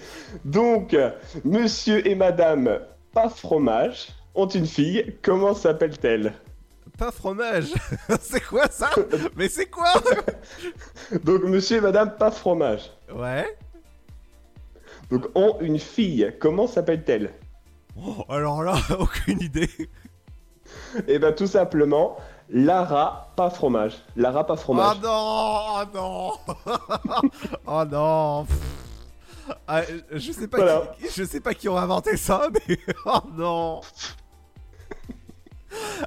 [0.44, 0.96] Donc,
[1.44, 2.80] monsieur et madame
[3.12, 5.14] Pas Fromage ont une fille.
[5.22, 6.32] Comment s'appelle-t-elle?
[6.98, 7.72] Pas fromage
[8.20, 8.90] C'est quoi ça?
[9.36, 9.92] Mais c'est quoi?
[11.22, 12.90] Donc, monsieur et madame Pas Fromage.
[13.14, 13.56] Ouais.
[15.12, 16.32] Donc, ont une fille.
[16.40, 17.30] Comment s'appelle-t-elle?
[17.96, 19.70] Oh, alors là, aucune idée.
[21.08, 22.16] Eh ben, tout simplement,
[22.50, 23.96] Lara Pas Fromage.
[24.16, 25.00] Lara Pas Oh Fromage.
[25.00, 26.32] non Oh non
[27.66, 28.46] Oh non.
[29.68, 30.94] Ah, Je sais pas Voilà.
[30.98, 33.80] qui, je sais pas qui ont inventé ça, mais oh non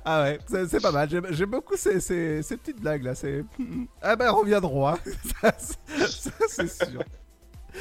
[0.05, 1.07] Ah ouais, c'est pas mal.
[1.09, 3.13] J'aime beaucoup ces, ces, ces petites blagues là.
[3.15, 3.43] C'est
[4.01, 4.97] ah ben reviendront, hein.
[5.41, 5.53] ça,
[6.47, 7.03] c'est sûr.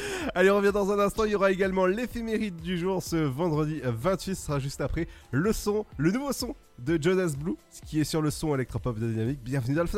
[0.34, 1.24] Allez, on revient dans un instant.
[1.24, 4.34] Il y aura également l'éphéméride du jour ce vendredi euh, 28.
[4.34, 8.22] Ce sera juste après le son, le nouveau son de Jonas Blue, qui est sur
[8.22, 9.40] le son électropop de Dynamique.
[9.42, 9.88] Bienvenue dans le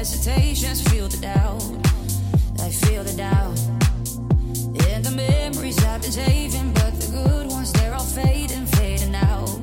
[0.00, 0.84] hesitations.
[0.90, 1.62] Feel the doubt,
[2.58, 3.79] I feel the doubt.
[4.90, 9.60] And the memories I've been saving, but the good ones, they're all fading, fading out.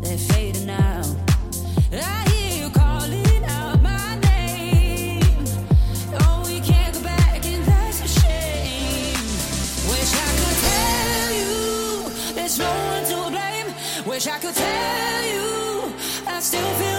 [0.00, 1.06] They're fading out.
[1.92, 5.22] I hear you calling out my name.
[6.20, 9.14] Oh, we can't go back, and that's a shame.
[9.92, 13.68] Wish I could tell you there's no one to blame.
[14.06, 15.92] Wish I could tell you
[16.26, 16.89] I still feel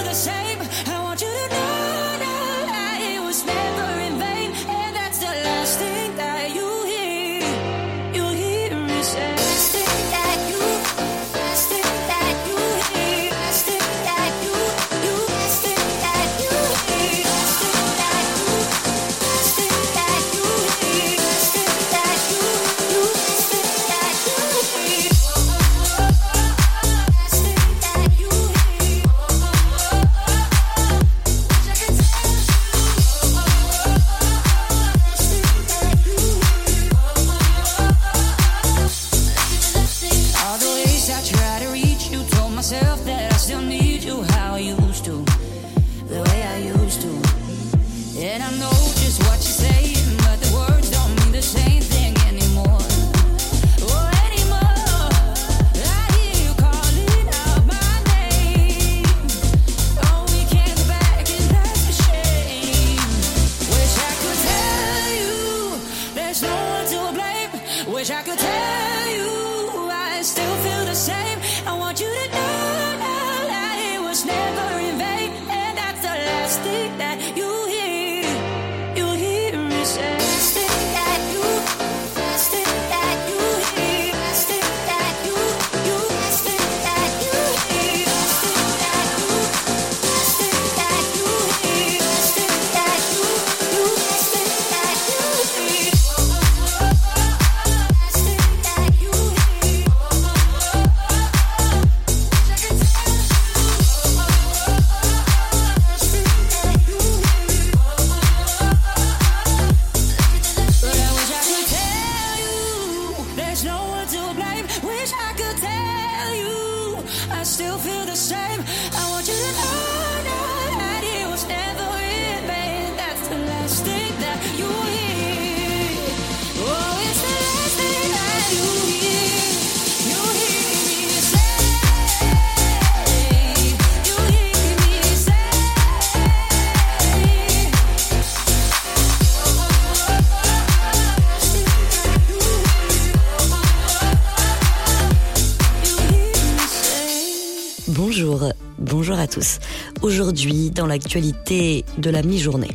[150.31, 152.71] Dans l'actualité de la mi-journée.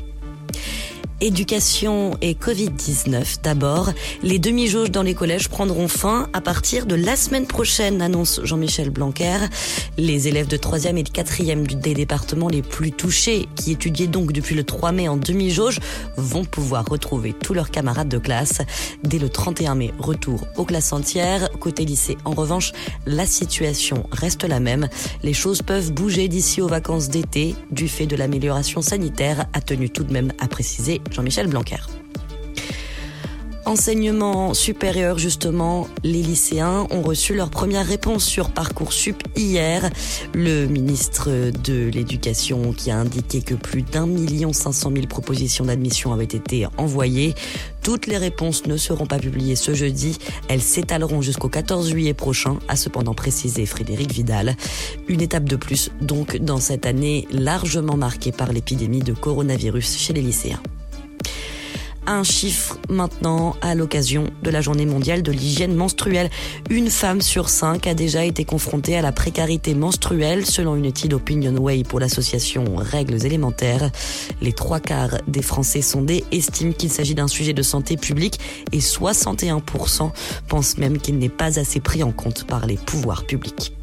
[1.23, 3.93] Éducation et Covid-19 d'abord.
[4.23, 8.91] Les demi-jauges dans les collèges prendront fin à partir de la semaine prochaine, annonce Jean-Michel
[8.91, 9.39] Blanquer.
[9.99, 14.33] Les élèves de 3e et de 4e des départements les plus touchés, qui étudiaient donc
[14.33, 15.81] depuis le 3 mai en demi-jauge,
[16.19, 18.61] vont pouvoir retrouver tous leurs camarades de classe.
[19.05, 21.51] Dès le 31 mai, retour aux classes entières.
[21.61, 22.73] Côté lycée, en revanche,
[23.07, 24.89] la situation reste la même.
[25.23, 29.89] Les choses peuvent bouger d'ici aux vacances d'été, du fait de l'amélioration sanitaire, a tenu
[29.89, 31.96] tout de même à préciser Jean-Michel Blanquer.
[33.67, 39.91] Enseignement supérieur, justement, les lycéens ont reçu leur première réponse sur Parcoursup hier.
[40.35, 45.65] Le ministre de l'Éducation qui a indiqué que plus d'un million cinq cent mille propositions
[45.65, 47.35] d'admission avaient été envoyées.
[47.83, 50.17] Toutes les réponses ne seront pas publiées ce jeudi.
[50.47, 54.55] Elles s'étaleront jusqu'au 14 juillet prochain, a cependant précisé Frédéric Vidal.
[55.09, 60.13] Une étape de plus, donc, dans cette année largement marquée par l'épidémie de coronavirus chez
[60.13, 60.63] les lycéens.
[62.09, 66.31] Un chiffre maintenant à l'occasion de la journée mondiale de l'hygiène menstruelle.
[66.71, 71.15] Une femme sur cinq a déjà été confrontée à la précarité menstruelle selon une étude
[71.15, 73.91] OpinionWay pour l'association Règles élémentaires.
[74.41, 78.39] Les trois quarts des Français sondés estiment qu'il s'agit d'un sujet de santé publique
[78.71, 80.13] et 61%
[80.47, 83.76] pensent même qu'il n'est pas assez pris en compte par les pouvoirs publics.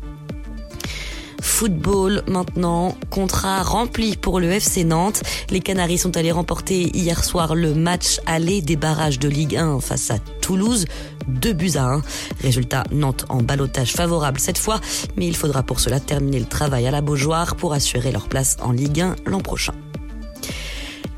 [1.64, 5.24] Football maintenant, contrat rempli pour le FC Nantes.
[5.50, 9.80] Les Canaries sont allés remporter hier soir le match aller des barrages de Ligue 1
[9.80, 10.84] face à Toulouse.
[11.26, 12.02] Deux buts à un.
[12.42, 14.82] Résultat, Nantes en balotage favorable cette fois,
[15.16, 18.58] mais il faudra pour cela terminer le travail à la Beaujoire pour assurer leur place
[18.62, 19.74] en Ligue 1 l'an prochain.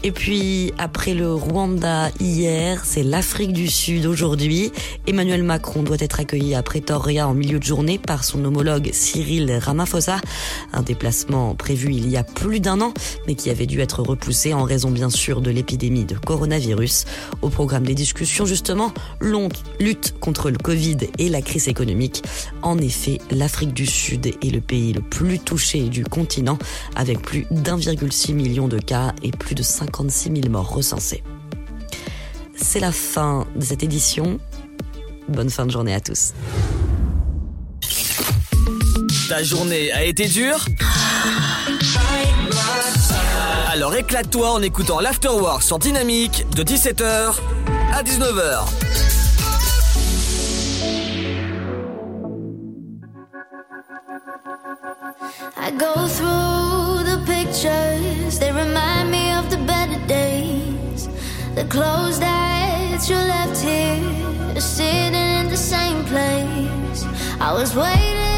[0.05, 4.71] Et puis, après le Rwanda hier, c'est l'Afrique du Sud aujourd'hui.
[5.07, 9.51] Emmanuel Macron doit être accueilli à Pretoria en milieu de journée par son homologue Cyril
[9.59, 10.21] Ramaphosa.
[10.73, 12.93] Un déplacement prévu il y a plus d'un an,
[13.25, 17.05] mais qui avait dû être repoussé en raison bien sûr de l'épidémie de coronavirus.
[17.41, 18.93] Au programme des discussions, justement,
[19.79, 22.21] lutte contre le Covid et la crise économique.
[22.61, 26.59] En effet, l'Afrique du Sud est le pays le plus touché du continent,
[26.95, 29.63] avec plus d'1,6 million de cas et plus de
[29.95, 31.23] 56 000 morts recensés.
[32.53, 34.39] C'est la fin de cette édition.
[35.29, 36.33] Bonne fin de journée à tous.
[39.29, 40.65] Ta journée a été dure?
[43.71, 47.35] Alors éclate-toi en écoutant l'Afterwork sur Dynamique de 17h
[47.93, 48.65] à 19h.
[55.57, 59.64] I go through the pictures, they remind me of the.
[61.55, 67.05] The clothes that you left here, sitting in the same place.
[67.39, 68.34] I was waiting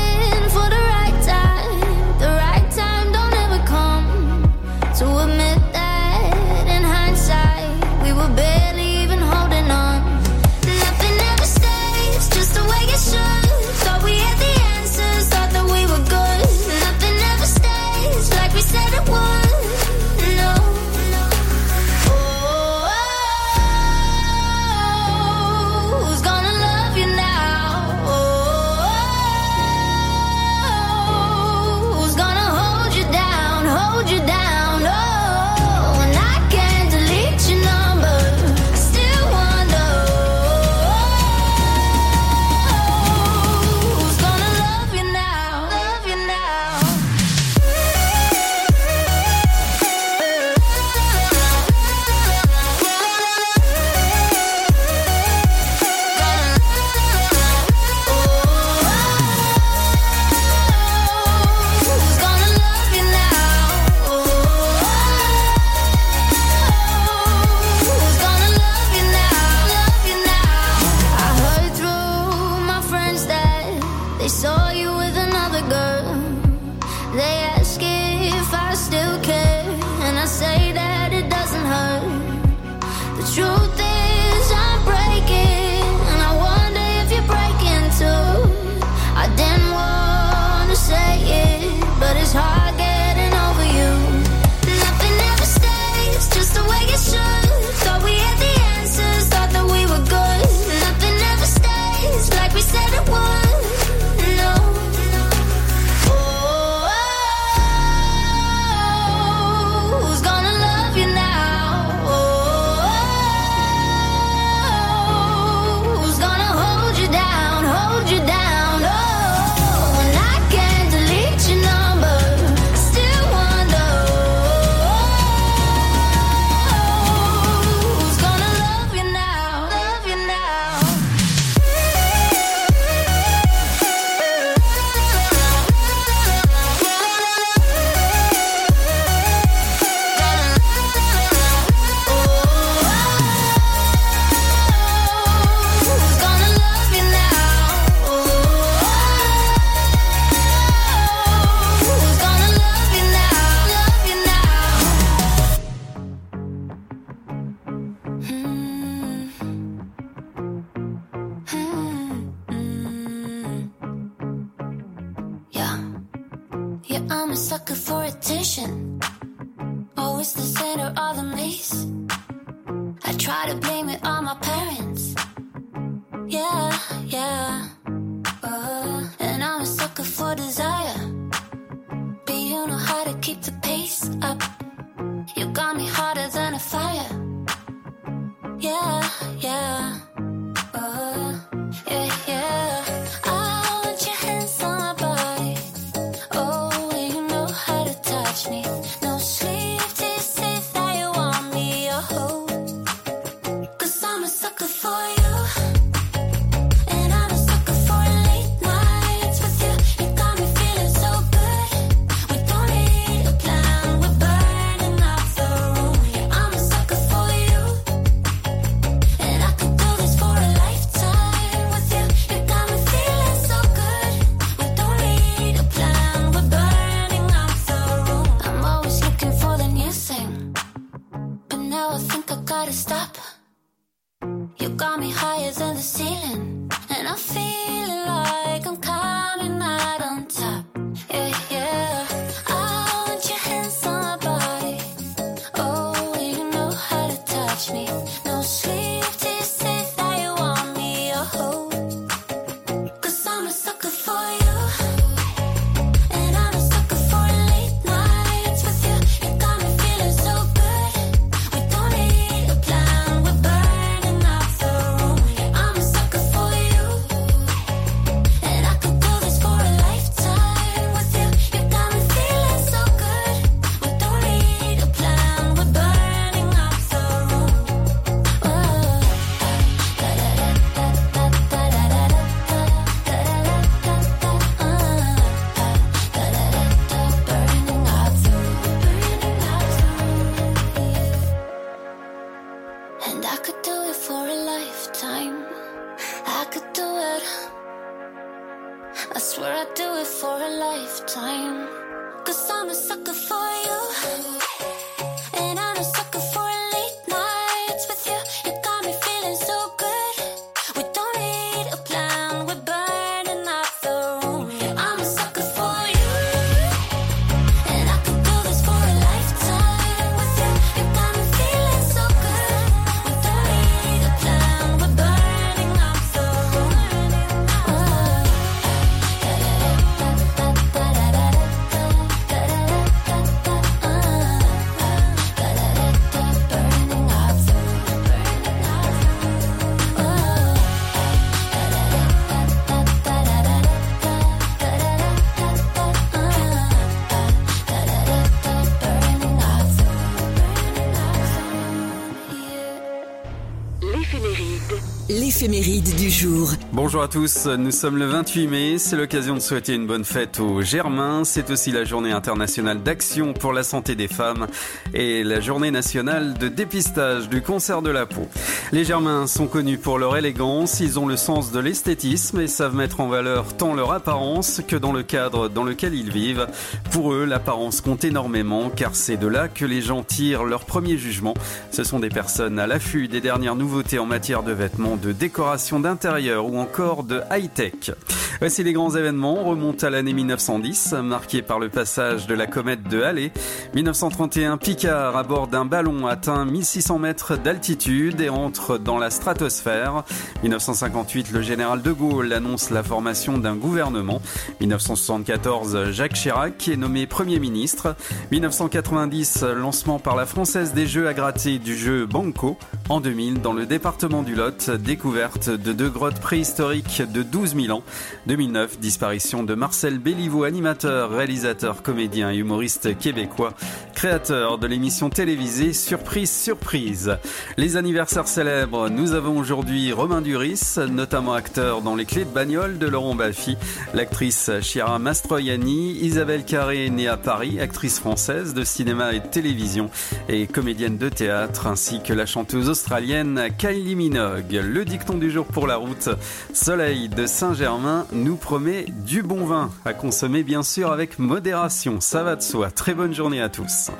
[356.77, 360.39] Bonjour à tous, nous sommes le 28 mai, c'est l'occasion de souhaiter une bonne fête
[360.39, 364.45] aux Germains, c'est aussi la journée internationale d'action pour la santé des femmes
[364.93, 368.27] et la journée nationale de dépistage du cancer de la peau.
[368.71, 372.75] Les Germains sont connus pour leur élégance, ils ont le sens de l'esthétisme et savent
[372.75, 376.45] mettre en valeur tant leur apparence que dans le cadre dans lequel ils vivent.
[376.91, 380.95] Pour eux, l'apparence compte énormément car c'est de là que les gens tirent leur premier
[380.97, 381.33] jugement.
[381.71, 385.79] Ce sont des personnes à l'affût des dernières nouveautés en matière de vêtements, de décoration
[385.79, 387.91] d'intérieur ou encore de high-tech.
[388.39, 389.39] Voici les grands événements.
[389.39, 393.31] On remonte à l'année 1910, marqué par le passage de la comète de Halley.
[393.73, 400.03] 1931, Picard, à bord d'un ballon, atteint 1600 mètres d'altitude et entre dans la stratosphère.
[400.43, 404.21] 1958, le général de Gaulle annonce la formation d'un gouvernement.
[404.61, 407.95] 1974, Jacques Chirac est nommé Premier ministre.
[408.29, 412.55] 1990, lancement par la Française des Jeux à gratter du jeu Banco.
[412.89, 417.75] En 2000, dans le département du Lot, découverte de deux grottes préhistoriques de 12 000
[417.75, 417.83] ans.
[418.27, 423.53] 2009, disparition de Marcel Béliveau, animateur, réalisateur, comédien et humoriste québécois,
[423.95, 427.17] créateur de l'émission télévisée Surprise Surprise.
[427.55, 432.87] Les anniversaires célèbres, nous avons aujourd'hui Romain Duris, notamment acteur dans Les Clés de de
[432.87, 433.55] Laurent Baffy,
[433.93, 439.89] l'actrice Chiara Mastroianni, Isabelle Carré, née à Paris, actrice française de cinéma et télévision
[440.27, 444.61] et comédienne de théâtre, ainsi que la chanteuse australienne Kylie Minogue.
[444.61, 446.09] Le dicton du jour pour la route,
[446.53, 452.23] Soleil de Saint-Germain, nous promet du bon vin à consommer bien sûr avec modération, ça
[452.23, 452.71] va de soi.
[452.71, 453.91] Très bonne journée à tous.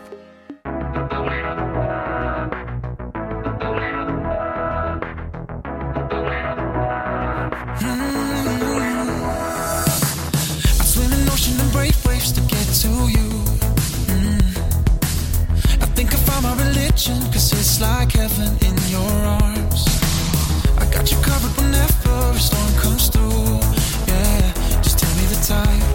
[10.84, 11.18] Swim
[25.48, 25.87] time,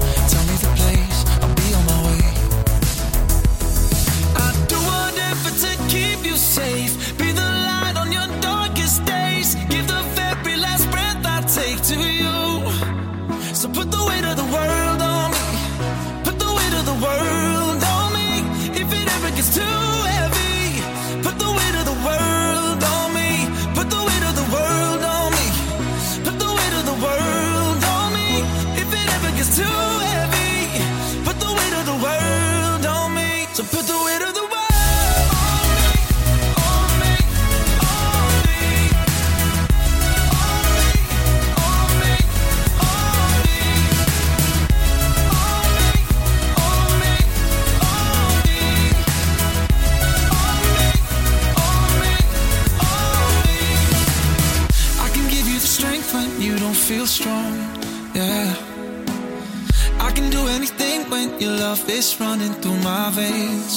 [61.43, 63.75] your love is running through my veins.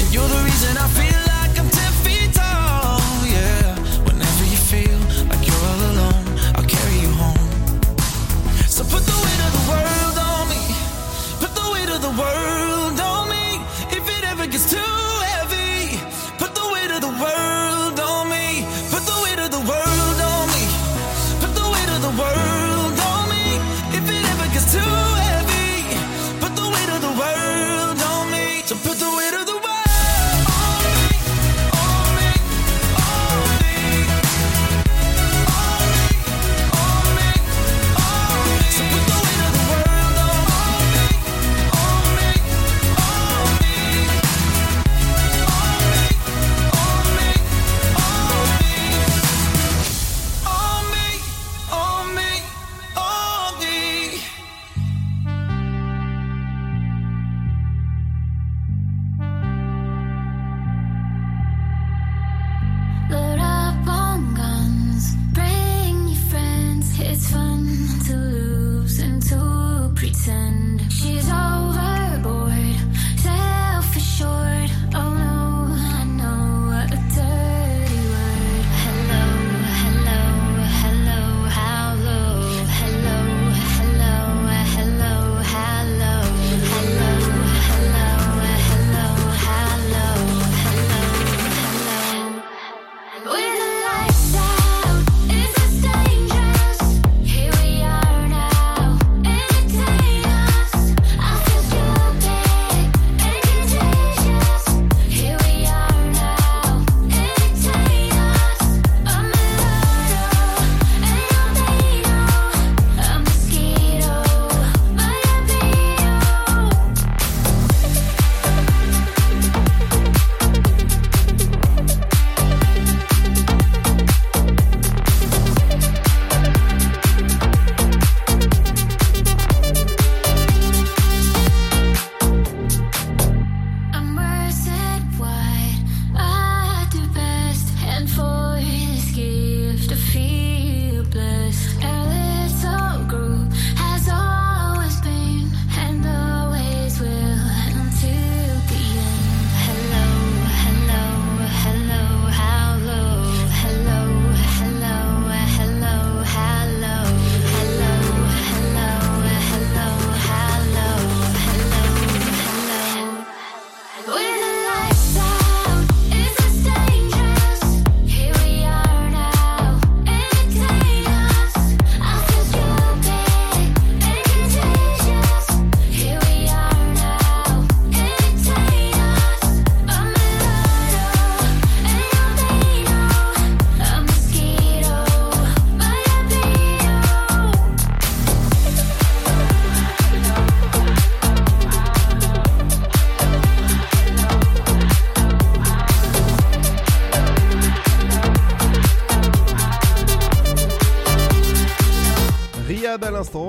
[0.00, 2.98] And you're the reason I feel like I'm 10 feet tall.
[3.36, 3.76] Yeah.
[4.08, 4.98] Whenever you feel
[5.30, 6.26] like you're all alone,
[6.56, 7.48] I'll carry you home.
[8.66, 10.62] So put the weight of the world on me.
[11.42, 12.57] Put the weight of the world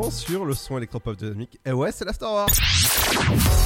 [0.10, 1.60] instant sur le son électropop dynamique.
[1.66, 2.52] Et ouais, c'est l'Afterwork.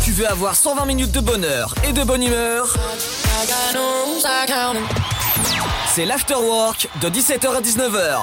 [0.04, 2.68] Tu veux avoir 120 minutes de bonheur et de bonne humeur?
[5.88, 8.20] C'est l'Afterwork de 17h à 19h.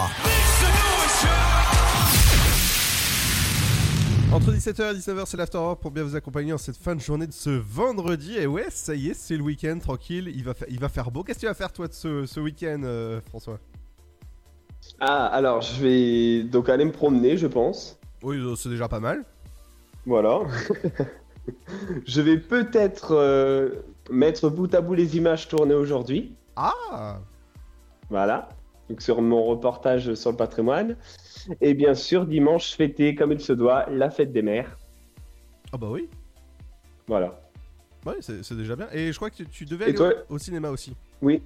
[4.32, 7.26] Entre 17h et 19h, c'est l'Afterwork pour bien vous accompagner en cette fin de journée
[7.26, 8.36] de ce vendredi.
[8.36, 10.30] Et ouais, ça y est, c'est le week-end, tranquille.
[10.34, 11.24] Il va, fa- il va faire beau.
[11.24, 13.58] Qu'est-ce que tu vas faire, toi, de ce, ce week-end, euh, François?
[15.00, 17.98] Ah, alors je vais donc aller me promener, je pense.
[18.22, 19.24] Oui, euh, c'est déjà pas mal.
[20.06, 20.40] Voilà.
[22.06, 26.34] je vais peut-être euh, mettre bout à bout les images tournées aujourd'hui.
[26.56, 27.18] Ah
[28.08, 28.48] Voilà.
[28.88, 30.96] Donc sur mon reportage sur le patrimoine.
[31.60, 34.76] Et bien sûr, dimanche, fêter comme il se doit la fête des mères.
[35.72, 36.08] Ah bah oui.
[37.06, 37.40] Voilà.
[38.04, 38.88] Ouais, c'est c'est déjà bien.
[38.92, 40.94] Et je crois que tu, tu devais Et aller toi au, au cinéma aussi.
[41.22, 41.42] Oui.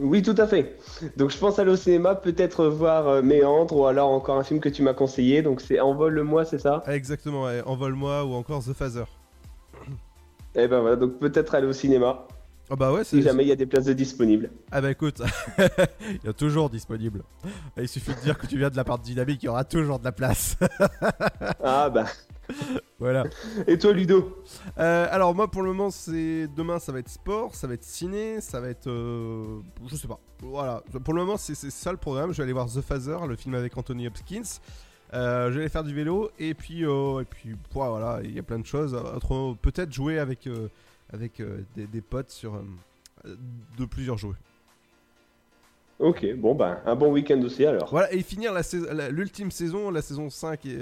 [0.00, 0.76] Oui, tout à fait.
[1.16, 4.60] Donc je pense aller au cinéma, peut-être voir euh, Méandre ou alors encore un film
[4.60, 5.42] que tu m'as conseillé.
[5.42, 6.82] Donc c'est Envole-moi, c'est ça?
[6.86, 7.62] Exactement, ouais.
[7.64, 9.04] Envole-moi ou encore The Phaser.
[10.54, 12.26] Et ben voilà, donc peut-être aller au cinéma.
[12.70, 14.50] Ah bah ouais, Si jamais il y a des places de disponibles.
[14.70, 15.22] Ah bah écoute,
[15.58, 17.22] il y a toujours disponible.
[17.78, 19.64] Il suffit de dire que tu viens de la part de Dynamique, il y aura
[19.64, 20.56] toujours de la place.
[21.62, 22.06] Ah bah.
[22.98, 23.24] voilà.
[23.66, 24.42] Et toi, Ludo
[24.78, 27.84] Euh, Alors moi pour le moment c'est demain ça va être sport, ça va être
[27.84, 30.18] ciné, ça va être euh, je sais pas.
[30.40, 30.82] Voilà.
[31.04, 32.32] Pour le moment c'est ça le programme.
[32.32, 34.60] Je vais aller voir The Phaser, le film avec Anthony Hopkins.
[35.14, 38.42] Euh, je vais aller faire du vélo et puis et puis voilà il y a
[38.42, 38.96] plein de choses.
[39.62, 40.48] Peut-être jouer avec
[41.12, 41.42] avec
[41.76, 42.62] des, des potes sur
[43.24, 44.34] de plusieurs jeux.
[45.98, 47.88] Ok, bon bah un bon week-end aussi alors.
[47.90, 48.52] Voilà, et finir
[49.10, 50.78] l'ultime saison, la saison 5, et,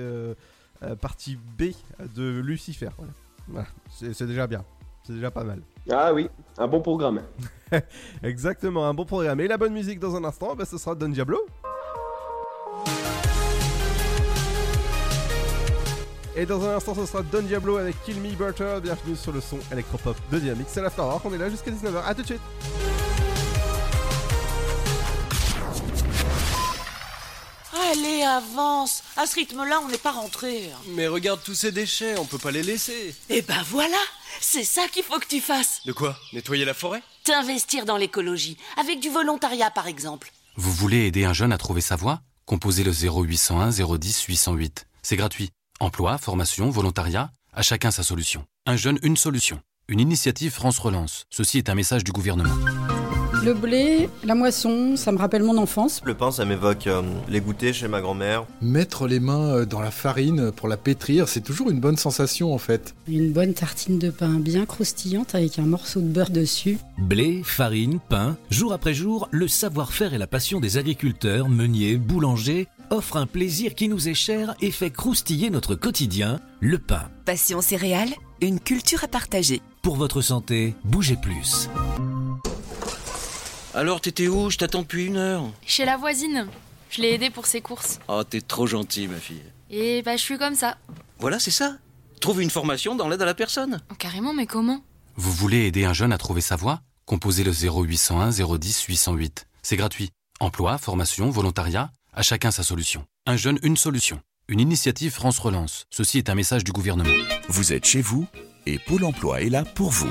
[1.01, 1.73] partie B
[2.15, 2.90] de Lucifer.
[2.97, 3.12] Voilà,
[3.48, 4.65] Voilà, c'est déjà bien.
[5.05, 5.62] C'est déjà pas mal.
[5.90, 6.28] Ah oui,
[6.59, 7.23] un bon programme.
[8.24, 9.40] Exactement, un bon programme.
[9.40, 11.39] Et la bonne musique dans un instant, bah, ce sera Don Diablo.
[16.39, 18.78] Et dans un instant, ce sera Don Diablo avec Kill Me Butter.
[18.82, 20.66] Bienvenue sur le son électropop de Dynamique.
[20.69, 22.03] C'est l'Afterwork, on est là jusqu'à 19h.
[22.05, 22.40] A tout de suite.
[27.90, 29.03] Allez, avance.
[29.16, 30.70] À ce rythme-là, on n'est pas rentré.
[30.89, 33.15] Mais regarde tous ces déchets, on peut pas les laisser.
[33.28, 33.98] Eh ben voilà,
[34.40, 35.81] c'est ça qu'il faut que tu fasses.
[35.85, 36.16] De quoi?
[36.32, 37.03] Nettoyer la forêt?
[37.24, 40.32] T'investir dans l'écologie, avec du volontariat par exemple.
[40.57, 42.20] Vous voulez aider un jeune à trouver sa voie?
[42.47, 44.86] Composez le 0801 010 808.
[45.03, 45.51] C'est gratuit.
[45.81, 48.47] Emploi, formation, volontariat, à chacun sa solution.
[48.65, 49.61] Un jeune, une solution.
[49.89, 51.24] Une initiative France Relance.
[51.31, 52.57] Ceci est un message du gouvernement.
[53.47, 56.01] Le blé, la moisson, ça me rappelle mon enfance.
[56.05, 58.44] Le pain, ça m'évoque euh, les goûters chez ma grand-mère.
[58.60, 62.52] Mettre les mains euh, dans la farine pour la pétrir, c'est toujours une bonne sensation
[62.52, 62.97] en fait.
[63.06, 66.78] Une bonne tartine de pain bien croustillante avec un morceau de beurre dessus.
[66.98, 72.66] Blé, farine, pain, jour après jour, le savoir-faire et la passion des agriculteurs, meuniers, boulangers
[72.90, 77.10] offrent un plaisir qui nous est cher et fait croustiller notre quotidien, le pain.
[77.27, 78.10] Passion céréales,
[78.40, 79.62] une culture à partager.
[79.82, 81.68] Pour votre santé, bougez plus.
[83.77, 84.48] Alors, t'étais où?
[84.48, 85.53] Je t'attends depuis une heure.
[85.66, 86.48] Chez la voisine.
[86.89, 87.98] Je l'ai aidée pour ses courses.
[88.09, 89.43] Oh, t'es trop gentil, ma fille.
[89.69, 90.78] Et bah, je suis comme ça.
[91.19, 91.77] Voilà, c'est ça.
[92.23, 93.82] Trouve une formation dans l'aide à la personne.
[93.90, 94.81] Oh, carrément, mais comment?
[95.16, 96.81] Vous voulez aider un jeune à trouver sa voie?
[97.05, 99.47] Composez le 0801 010 808.
[99.62, 100.11] C'est gratuit.
[100.40, 103.05] Emploi, formation, volontariat, à chacun sa solution.
[103.27, 104.23] Un jeune, une solution.
[104.48, 105.85] Une initiative France Relance.
[105.90, 107.11] Ceci est un message du gouvernement.
[107.51, 108.27] Vous êtes chez vous
[108.65, 110.11] et Pôle emploi est là pour vous.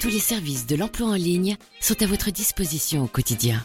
[0.00, 3.64] Tous les services de l'emploi en ligne sont à votre disposition au quotidien.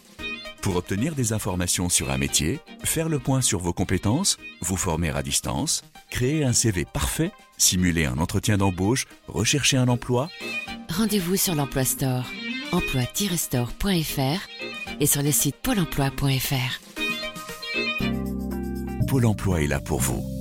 [0.61, 5.09] Pour obtenir des informations sur un métier, faire le point sur vos compétences, vous former
[5.09, 10.29] à distance, créer un CV parfait, simuler un entretien d'embauche, rechercher un emploi,
[10.91, 12.25] Rendez-vous sur l'Emploi Store,
[12.73, 16.81] emploi-store.fr et sur le site pôle emploi.fr.
[19.07, 20.40] Pôle emploi est là pour vous.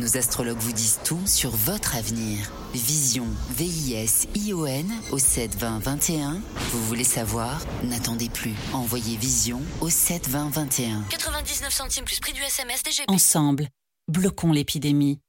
[0.00, 2.50] Nos astrologues vous disent tout sur votre avenir.
[2.72, 6.40] Vision, V-I-S-I-O-N au 72021.
[6.72, 7.60] Vous voulez savoir?
[7.84, 8.54] N'attendez plus.
[8.72, 11.02] Envoyez Vision au 72021.
[11.10, 13.10] 99 centimes plus prix du SMS DGP.
[13.10, 13.68] Ensemble,
[14.08, 15.20] bloquons l'épidémie.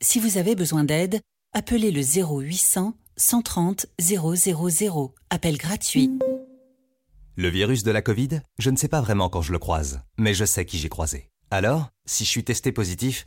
[0.00, 1.20] Si vous avez besoin d'aide,
[1.52, 5.12] appelez le 0800 130 000.
[5.30, 6.10] Appel gratuit.
[7.34, 10.34] Le virus de la Covid, je ne sais pas vraiment quand je le croise, mais
[10.34, 11.30] je sais qui j'ai croisé.
[11.50, 13.26] Alors, si je suis testé positif,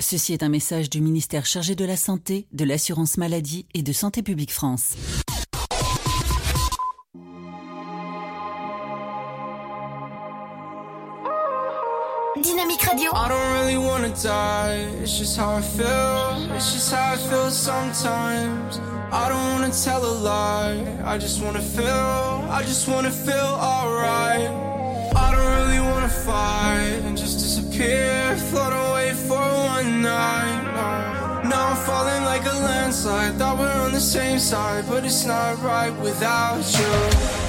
[0.00, 3.92] Ceci est un message du ministère chargé de la Santé, de l'Assurance Maladie et de
[3.92, 4.94] Santé Publique France.
[12.42, 13.10] Dynamique Radio.
[13.14, 16.54] I don't really wanna die, it's just how I feel.
[16.54, 18.78] It's just how I feel sometimes.
[19.10, 24.75] I don't wanna tell a lie, I just wanna feel, I just wanna feel alright.
[25.14, 30.62] I don't really wanna fight and just disappear, float away for one night.
[31.44, 35.62] Now I'm falling like a landslide, thought we're on the same side, but it's not
[35.62, 36.92] right without you.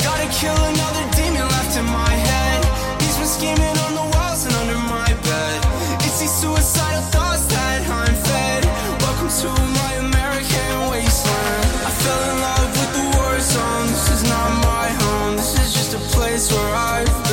[0.04, 2.60] Gotta kill another demon left in my head.
[3.02, 5.60] He's been scheming on the walls and under my bed.
[6.06, 8.66] It's these suicidal thoughts that I'm fed.
[9.02, 9.50] Welcome to
[9.82, 11.66] my American wasteland.
[11.88, 13.88] I fell in love with the war zone.
[13.88, 15.36] This is not my home.
[15.36, 17.27] This is just a place where I've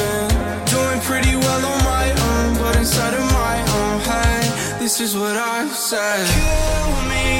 [4.84, 6.26] this is what I've said.
[6.28, 7.30] Kill me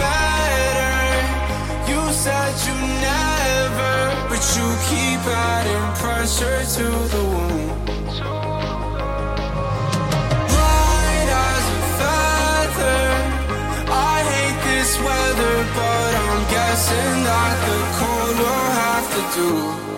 [0.00, 0.96] better.
[1.90, 2.76] You said you
[3.12, 3.94] never,
[4.30, 5.20] but you keep
[5.52, 7.88] adding pressure to the wound.
[10.56, 13.02] Light as a feather.
[13.92, 19.93] I hate this weather, but I'm guessing that the cold will have to do.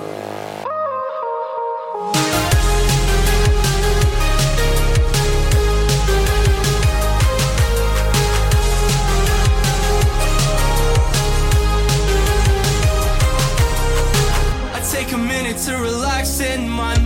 [15.57, 17.06] To relax in my mind.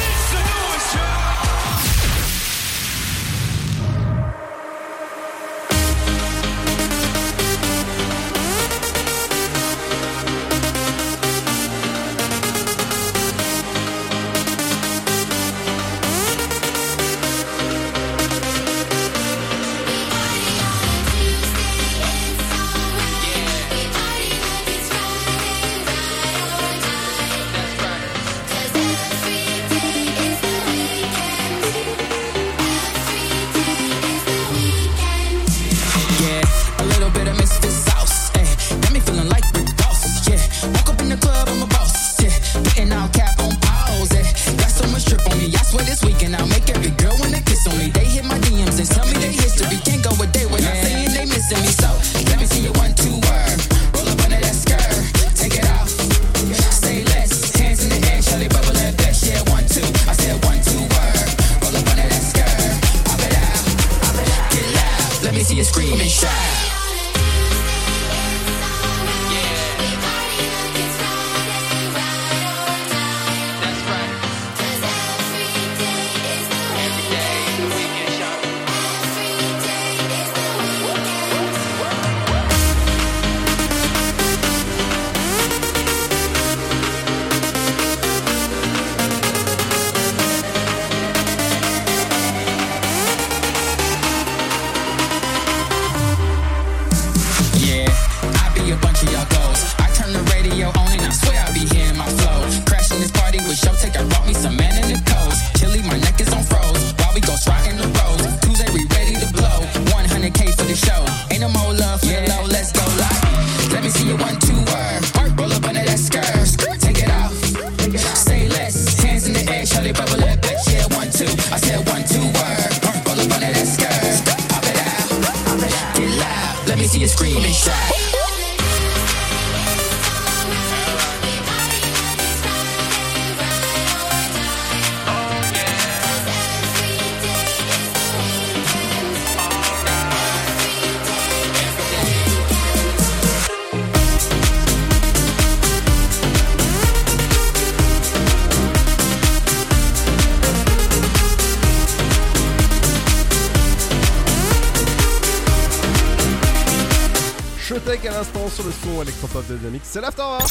[158.71, 159.81] Le son électropop de Dynamique.
[159.83, 160.49] C'est l'Afterwork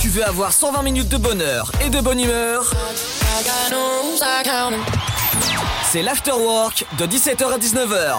[0.00, 2.72] Tu veux avoir 120 minutes de bonheur et de bonne humeur?
[5.84, 8.16] C'est l'Afterwork de 17h à 19h.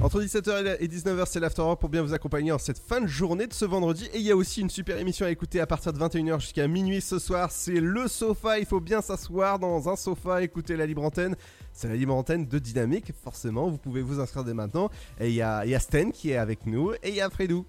[0.00, 3.48] Entre 17h et 19h, c'est l'Afterwork pour bien vous accompagner en cette fin de journée
[3.48, 4.08] de ce vendredi.
[4.14, 6.68] Et il y a aussi une super émission à écouter à partir de 21h jusqu'à
[6.68, 7.50] minuit ce soir.
[7.50, 8.60] C'est le sofa.
[8.60, 11.34] Il faut bien s'asseoir dans un sofa, écouter la libre antenne.
[11.72, 13.68] C'est la libre antenne de Dynamique, forcément.
[13.68, 14.88] Vous pouvez vous inscrire dès maintenant.
[15.20, 17.20] Et il y a, il y a Sten qui est avec nous et il y
[17.20, 17.66] a Fredou.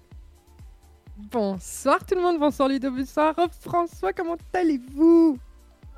[1.30, 5.36] Bonsoir tout le monde, bonsoir Ludo, bonsoir François, comment allez-vous?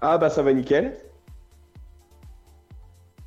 [0.00, 0.96] Ah bah ça va nickel.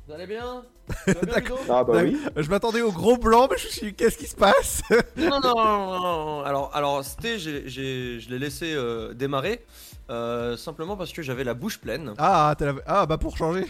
[0.06, 0.62] Vous allez bien?
[1.34, 1.58] D'accord.
[1.70, 2.20] Ah bah oui.
[2.36, 4.82] Je m'attendais au gros blanc, mais je me suis dit, qu'est-ce qui se passe?
[5.16, 6.42] Non, non, non.
[6.44, 9.64] Alors, alors c'était, j'ai- j'ai- je l'ai laissé euh, démarrer
[10.10, 12.12] euh, simplement parce que j'avais la bouche pleine.
[12.18, 13.64] Ah, t'as la- ah, bah pour changer.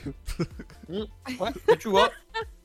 [0.89, 1.05] Mm,
[1.41, 2.11] Ouais, et tu vois,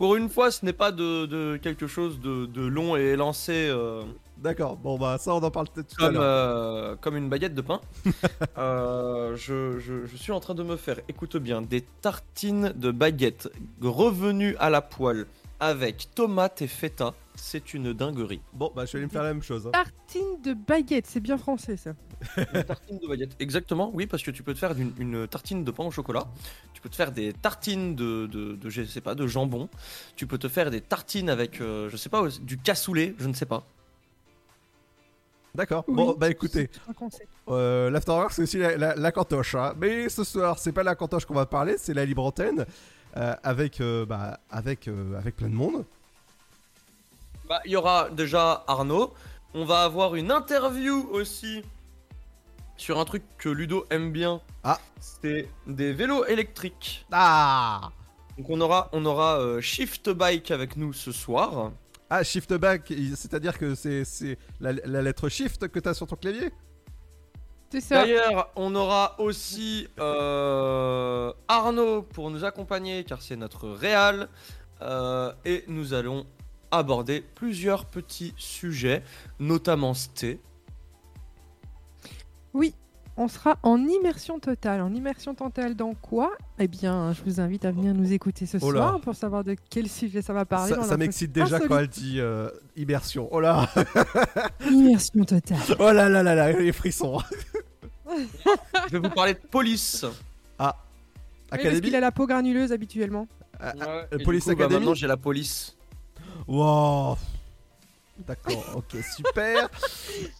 [0.00, 3.68] pour une fois, ce n'est pas de, de quelque chose de, de long et élancé.
[3.68, 4.02] euh,
[4.38, 6.22] D'accord, bon bah ça on en parle peut-être tout à comme, l'heure.
[6.24, 7.82] euh, comme une baguette de pain.
[8.56, 12.90] Euh, je, je- je suis en train de me faire, écoute bien, des tartines de
[12.90, 13.50] baguette
[13.82, 15.26] revenues à la poêle
[15.60, 17.14] avec tomate et feta.
[17.36, 18.40] C'est une dinguerie.
[18.52, 19.66] Bon, bah je vais aller me faire la même chose.
[19.66, 19.70] hein.
[19.72, 21.92] Tartine de baguette, c'est bien français ça.
[22.54, 23.36] Une tartine de baguette.
[23.38, 26.26] Exactement, oui, parce que tu peux te faire une, une tartine de pain au chocolat.
[26.74, 29.68] Tu peux te faire des tartines de, de, de, je sais pas, de jambon.
[30.16, 33.32] Tu peux te faire des tartines avec, euh, je sais pas, du cassoulet, je ne
[33.34, 33.64] sais pas.
[35.54, 37.28] D'accord, Oui, bon bah écoutez, c'est un concept.
[37.48, 39.56] euh, l'Afterwork c'est aussi la, la- la cantoche.
[39.56, 39.74] hein.
[39.80, 42.66] Mais ce soir, c'est pas la cantoche qu'on va parler, c'est la libre antenne.
[43.16, 45.84] Euh, avec, euh, bah, avec, euh, avec plein de monde.
[47.48, 49.12] Bah, il y aura déjà Arnaud.
[49.54, 51.62] On va avoir une interview aussi
[52.76, 54.40] sur un truc que Ludo aime bien.
[54.62, 54.78] Ah.
[55.00, 57.04] C'est des vélos électriques.
[57.10, 57.90] Ah
[58.38, 61.72] Donc on aura, on aura euh, Shift Bike avec nous ce soir.
[62.08, 62.52] Ah, shift
[62.90, 66.50] il- c'est-à-dire que c'est la, la lettre shift que t'as sur ton clavier?
[67.90, 74.28] D'ailleurs, on aura aussi euh, Arnaud pour nous accompagner car c'est notre réal.
[74.82, 76.26] Euh, et nous allons
[76.70, 79.02] aborder plusieurs petits sujets,
[79.38, 80.40] notamment Sté.
[82.54, 82.74] Oui,
[83.20, 84.80] on sera en immersion totale.
[84.80, 86.32] En immersion totale dans quoi?
[86.58, 88.80] Eh bien, je vous invite à venir nous écouter ce Oh là.
[88.80, 90.74] soir pour savoir de quel sujet ça va parler.
[90.82, 91.68] Ça, m'excite déjà insolite.
[91.68, 93.28] quand elle dit euh, immersion.
[93.30, 93.68] Oh là
[94.70, 95.58] Immersion totale.
[95.78, 97.18] Oh là là là là, les frissons
[98.88, 100.06] Je vais vous parler de police.
[100.58, 101.20] Ah Oui,
[101.50, 103.28] parce Académie qu'il a la peau granuleuse habituellement.
[103.60, 105.76] Ah, ah, Ouais, euh, et Police coup, bah, Academy maintenant j'ai la police.
[106.48, 107.18] Wow
[108.26, 109.68] D'accord, ok, super.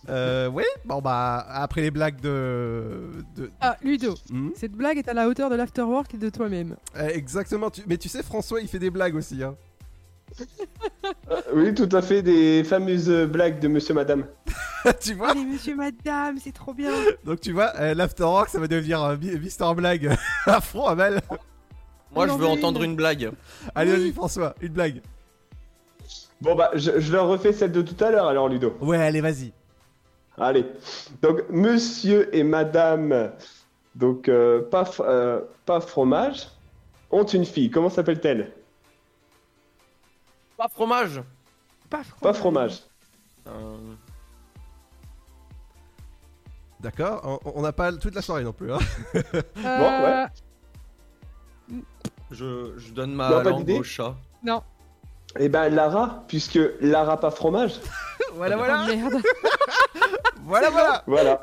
[0.08, 3.10] Euh, ouais, bon bah après les blagues de.
[3.36, 3.50] de...
[3.60, 6.76] Ah, Ludo, Hmm cette blague est à la hauteur de l'afterwork et de toi-même.
[6.96, 9.42] Euh, exactement, tu- mais tu sais, François il fait des blagues aussi.
[9.42, 9.56] Hein.
[11.54, 14.26] Oui, tout à fait, des fameuses blagues de monsieur madame.
[15.00, 16.92] tu vois Allez, monsieur, madame, c'est trop bien.
[17.24, 20.16] Donc tu vois, euh, l'Afterrock ça va devenir euh, Bi- Mister Blague
[20.46, 21.20] à fond, Amel.
[22.14, 22.90] Moi, je veux veux entendre une.
[22.90, 23.30] une blague.
[23.74, 23.98] Allez, Oui.
[24.00, 25.00] vas-y, François, une blague.
[26.40, 28.76] Bon bah, je, je leur refais celle de tout à l'heure alors, Ludo.
[28.80, 29.52] Ouais, allez, vas-y.
[30.38, 30.64] Allez.
[31.20, 33.32] Donc, monsieur et madame,
[33.94, 36.48] donc euh, pas, euh, pas fromage,
[37.10, 37.70] ont une fille.
[37.70, 38.52] Comment s'appelle-t-elle?
[40.56, 41.22] Pas fromage.
[41.90, 42.20] Pas fromage.
[42.22, 42.80] Pas fromage.
[43.48, 43.76] Euh,
[46.80, 48.72] D'accord, on- n'a pas toute la soirée non plus.
[48.72, 48.78] Hein.
[49.58, 50.26] Euh,
[52.30, 54.14] je, je donne ma Non, langue au chat.
[54.42, 54.62] Non.
[55.38, 57.74] Eh ben, Lara, puisque Lara pas fromage.
[58.34, 58.86] voilà, Oh, voilà.
[58.86, 59.22] merde.
[60.46, 61.04] Voilà, voilà.
[61.06, 61.40] Voilà.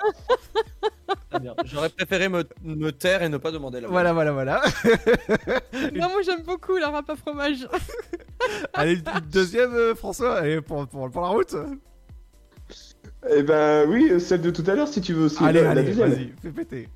[1.40, 1.54] Bien.
[1.64, 4.62] J'aurais préféré me, me taire et ne pas demander la Voilà, voilà, voilà.
[5.94, 7.68] non, moi j'aime beaucoup la râpe à fromage.
[8.74, 11.56] allez, une deuxième, euh, François, allez, pour, pour, pour la route.
[13.30, 15.42] Eh ben, oui, celle de tout à l'heure si tu veux aussi.
[15.44, 16.10] allez, la, la allez, deuxième.
[16.10, 16.90] vas-y, fais péter.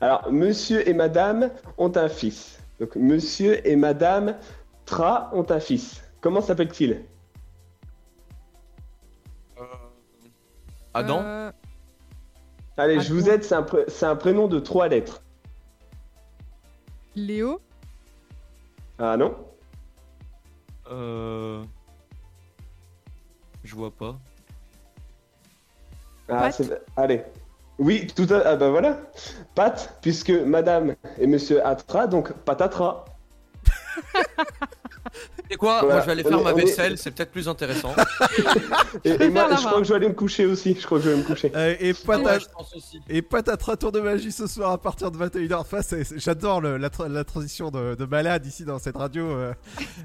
[0.00, 2.58] Alors, monsieur et madame ont un fils.
[2.80, 4.36] Donc, monsieur et madame
[4.92, 6.02] Tra ont un fils.
[6.20, 7.06] Comment s'appelle-t-il?
[10.92, 11.50] Adam Euh,
[12.76, 13.02] Allez, Attends.
[13.04, 15.22] je vous aide, c'est un, pré- c'est un prénom de trois lettres.
[17.16, 17.62] Léo.
[18.98, 19.34] Ah non?
[20.90, 21.64] Euh.
[23.64, 24.16] Je vois pas.
[26.28, 26.50] Ah,
[26.98, 27.22] Allez.
[27.78, 28.42] Oui, tout à...
[28.44, 28.98] Ah bah voilà.
[29.54, 33.06] Pat, puisque madame et monsieur Atra, donc patatras.
[35.62, 37.48] C'est quoi Voilà, Moi je vais aller faire est- ma est- vaisselle, c'est peut-être plus
[37.48, 37.94] intéressant.
[39.04, 40.76] Et, et moi, je crois que je vais aller me coucher aussi.
[40.78, 41.50] Je crois que je vais me coucher.
[41.54, 43.00] Euh, et Ouais, patate, je pense aussi.
[43.08, 45.54] et patatras tour de magie ce soir à partir de 21h.
[45.60, 48.96] Enfin, c'est- c'est- j'adore le- la, tra- la transition de, de malade ici dans cette
[48.96, 49.24] radio.
[49.26, 49.54] euh.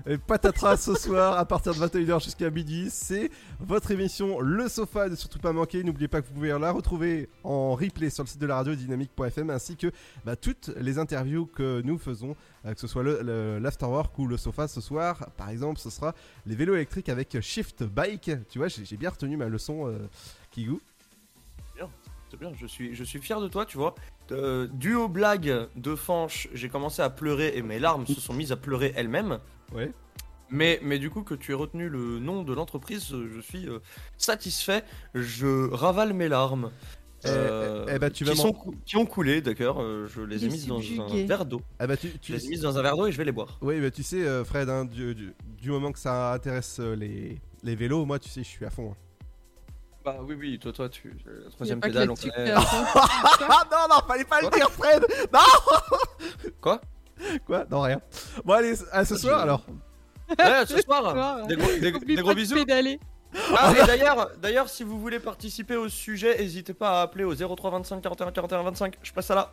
[0.08, 2.88] Et patatras ce soir à partir de 21h jusqu'à midi.
[2.92, 3.30] C'est
[3.60, 5.84] votre émission Le Sofa, ne surtout pas manquer.
[5.84, 8.76] N'oubliez pas que vous pouvez la retrouver en replay sur le site de la radio
[8.76, 9.88] dynamique.fm ainsi que
[10.26, 12.36] bah, toutes les interviews que nous faisons,
[12.74, 15.30] que ce soit le- le- l'afterwork ou le sofa ce soir.
[15.38, 16.14] Par exemple, ce sera
[16.46, 18.32] les vélos électriques avec Shift Bike.
[18.50, 19.98] Tu vois, j'ai bien retenu ma leçon, euh,
[20.52, 20.80] Kigou.
[21.76, 21.90] bien,
[22.30, 23.96] c'est bien, je suis, je suis fier de toi, tu vois.
[24.32, 28.34] Euh, dû aux blagues de Fanche, j'ai commencé à pleurer et mes larmes se sont
[28.34, 29.40] mises à pleurer elles-mêmes.
[29.74, 29.92] Ouais.
[30.50, 33.68] Mais, mais du coup, que tu aies retenu le nom de l'entreprise, euh, je suis
[33.68, 33.80] euh,
[34.18, 34.84] satisfait.
[35.14, 36.72] Je ravale mes larmes.
[37.28, 38.56] Eh, Euh, eh, eh ben, tu vas qui, sont
[38.96, 41.62] ont coulé d'ailleurs, euh, je les ai mises dans un verre d'eau.
[41.80, 43.26] Ah bah tu, tu- Je les ai mises dans un verre d'eau et je vais
[43.26, 43.58] les boire.
[43.62, 46.96] Oui, bah tu sais, euh, Fred, hein, du, du- du moment que ça intéresse euh,
[46.96, 48.92] les, les vélos, moi, tu sais, je suis à fond.
[48.92, 48.96] hein.
[50.06, 51.14] Bah oui, oui, toi, toi, tu.
[51.26, 52.56] La troisième pédale, on création.
[52.96, 56.82] Ah non, non, fallait pas le dire, Fred Non Quoi?
[57.46, 57.66] Quoi?
[57.70, 58.00] Non, rien.
[58.46, 59.66] Bon, allez, à ce soir alors.
[60.30, 62.56] Ouais, ce soir, des gros, des- des gros bisous.
[62.56, 63.00] pédaler.
[63.56, 67.34] Ah, et d'ailleurs, d'ailleurs, si vous voulez participer au sujet, n'hésitez pas à appeler au
[67.36, 68.98] 03 25 41 41 25.
[69.04, 69.52] Je passe ça là.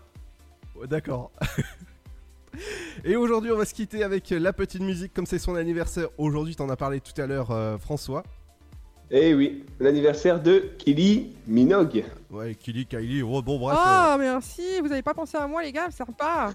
[0.76, 1.30] Ouais, D'accord.
[3.05, 6.09] Et aujourd'hui, on va se quitter avec la petite musique, comme c'est son anniversaire.
[6.18, 8.22] Aujourd'hui, t'en as parlé tout à l'heure, euh, François.
[9.10, 12.05] Eh oui, l'anniversaire de Kylie Minogue.
[12.30, 13.76] Ouais, Kylie, Kylie, oh, bon, bref.
[13.76, 16.52] euh, Ah, merci, vous avez pas pensé à moi, les gars, c'est sympa.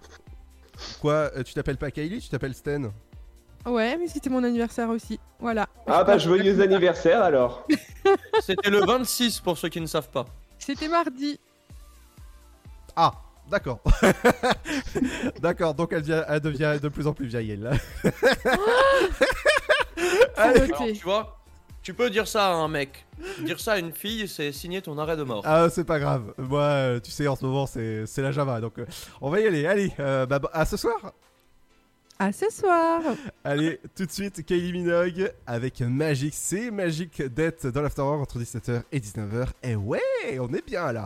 [1.02, 2.91] quoi, euh, tu t'appelles pas Kylie, tu t'appelles Sten?
[3.65, 5.19] Ouais, mais c'était mon anniversaire aussi.
[5.40, 5.68] Voilà.
[5.86, 7.68] Ah bah joyeux anniversaire alors.
[8.41, 10.26] C'était le 26 pour ceux qui ne savent pas.
[10.57, 11.40] C'était mardi.
[12.95, 13.14] Ah,
[13.49, 13.80] d'accord.
[15.41, 17.61] d'accord, donc elle, vient- elle devient de plus en plus vieille, elle.
[17.64, 17.72] là.
[20.38, 20.61] Allez.
[20.61, 21.40] Alors, tu vois,
[21.84, 23.06] tu peux dire ça à un mec.
[23.41, 25.44] Dire ça à une fille, c'est signer ton arrêt de mort.
[25.45, 26.34] Ah, c'est pas grave.
[26.38, 28.61] Moi, euh, tu sais, en ce moment, c'est c'est la Java.
[28.61, 28.86] Donc, euh,
[29.22, 29.65] on va y aller.
[29.65, 30.95] Allez, euh, bah, bah, à ce soir.
[32.22, 33.02] À ce soir.
[33.46, 36.34] Allez, tout de suite, Kylie Minogue avec Magic.
[36.36, 39.48] C'est Magic d'être dans l'Afterwork entre 17h et 19h.
[39.64, 40.02] Et ouais,
[40.38, 41.06] on est bien là.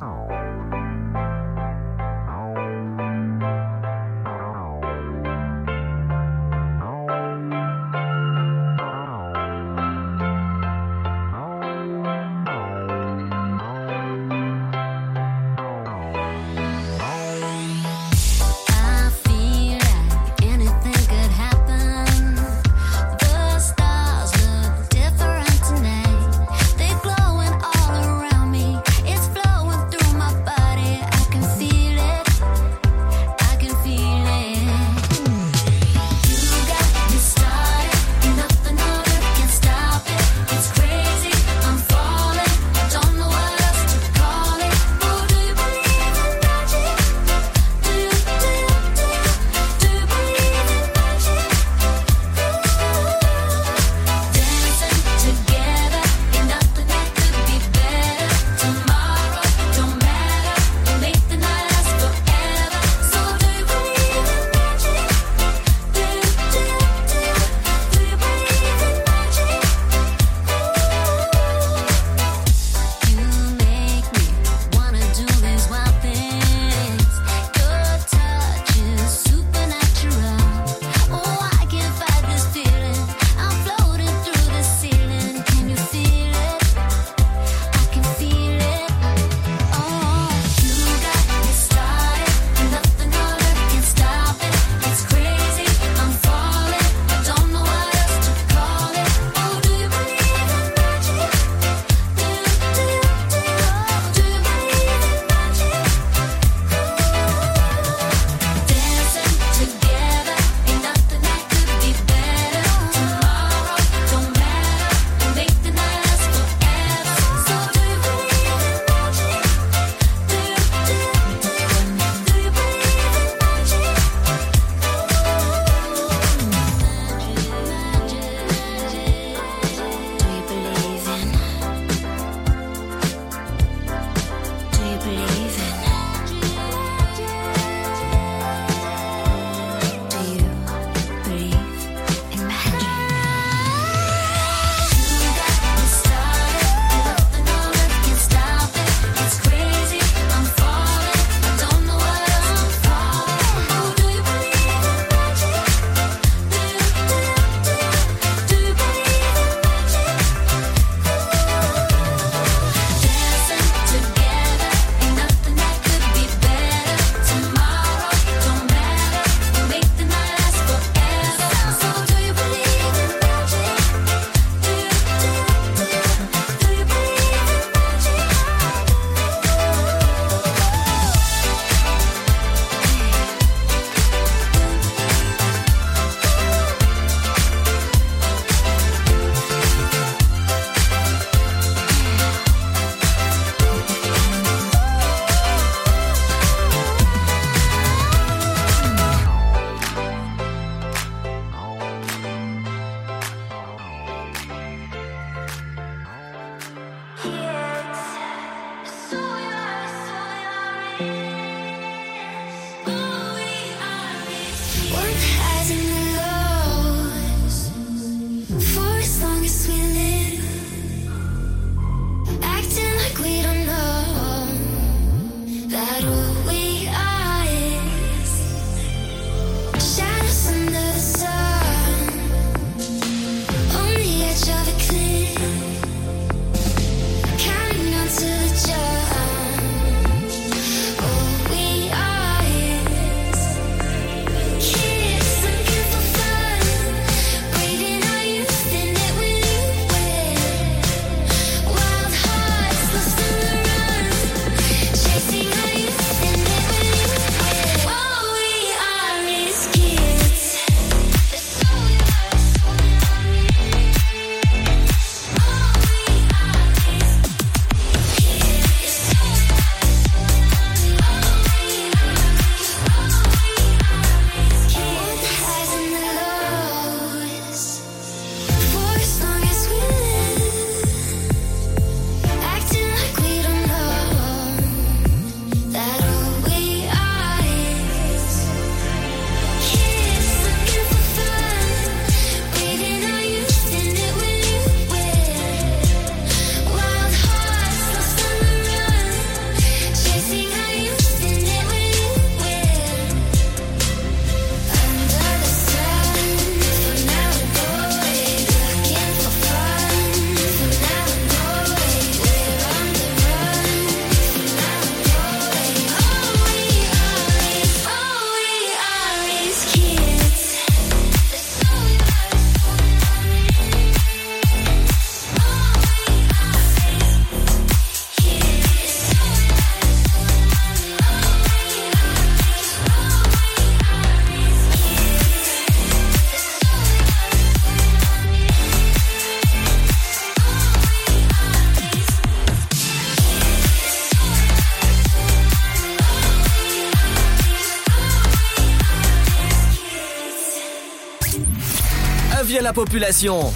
[352.74, 353.54] population.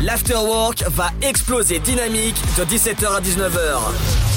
[0.00, 4.28] L'afterwork va exploser dynamique de 17h à 19h.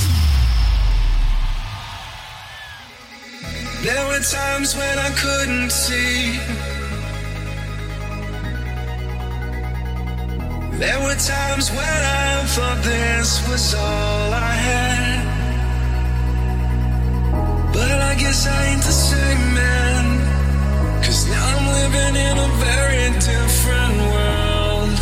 [3.84, 6.40] There were times when I couldn't see.
[10.78, 15.22] There were times when I thought this was all I had.
[17.74, 20.01] But I guess I ain't the same man.
[21.82, 24.98] living in a very different world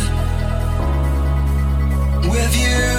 [2.32, 2.92] with you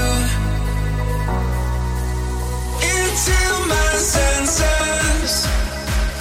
[2.95, 3.39] into
[3.71, 5.47] my senses.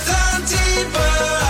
[0.06, 1.49] The deeper.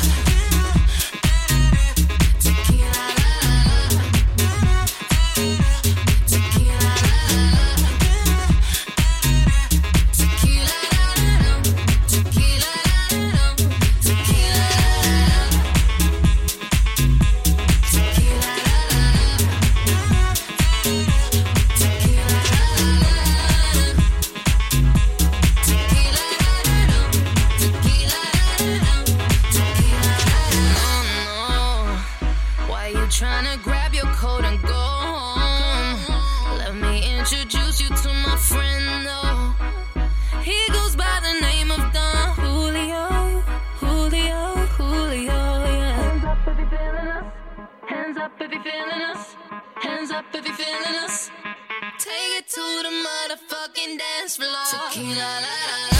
[52.53, 54.65] To the motherfucking dance floor.
[54.69, 55.90] Tequila, la, la,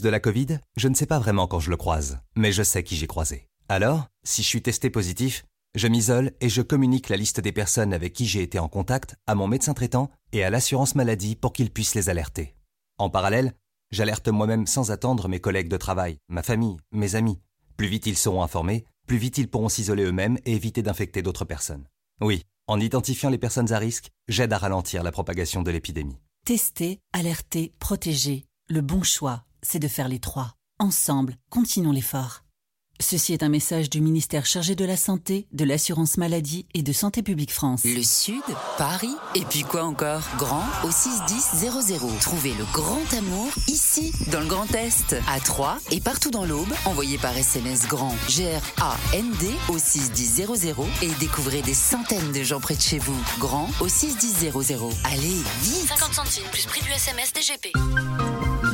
[0.00, 2.82] de la Covid, je ne sais pas vraiment quand je le croise, mais je sais
[2.82, 3.48] qui j'ai croisé.
[3.68, 5.44] Alors, si je suis testé positif,
[5.74, 9.16] je m'isole et je communique la liste des personnes avec qui j'ai été en contact
[9.26, 12.54] à mon médecin traitant et à l'assurance maladie pour qu'ils puissent les alerter.
[12.98, 13.52] En parallèle,
[13.90, 17.40] j'alerte moi-même sans attendre mes collègues de travail, ma famille, mes amis.
[17.76, 21.44] Plus vite ils seront informés, plus vite ils pourront s'isoler eux-mêmes et éviter d'infecter d'autres
[21.44, 21.86] personnes.
[22.20, 26.18] Oui, en identifiant les personnes à risque, j'aide à ralentir la propagation de l'épidémie.
[26.46, 28.46] Tester, alerter, protéger.
[28.68, 30.54] Le bon choix, c'est de faire les trois.
[30.78, 32.45] Ensemble, continuons l'effort.
[32.98, 36.92] Ceci est un message du ministère chargé de la Santé, de l'Assurance Maladie et de
[36.92, 37.82] Santé Publique France.
[37.84, 38.42] Le Sud,
[38.78, 40.22] Paris, et puis quoi encore?
[40.38, 42.18] Grand au 61000.
[42.20, 46.72] Trouvez le grand amour ici, dans le Grand Est, à Troyes et partout dans l'Aube.
[46.86, 50.46] Envoyez par SMS grand G-R-A-N-D au 61000
[51.02, 53.20] et découvrez des centaines de gens près de chez vous.
[53.38, 54.52] Grand au 61000.
[55.04, 57.72] Allez, vite 50 centimes plus prix du SMS DGP.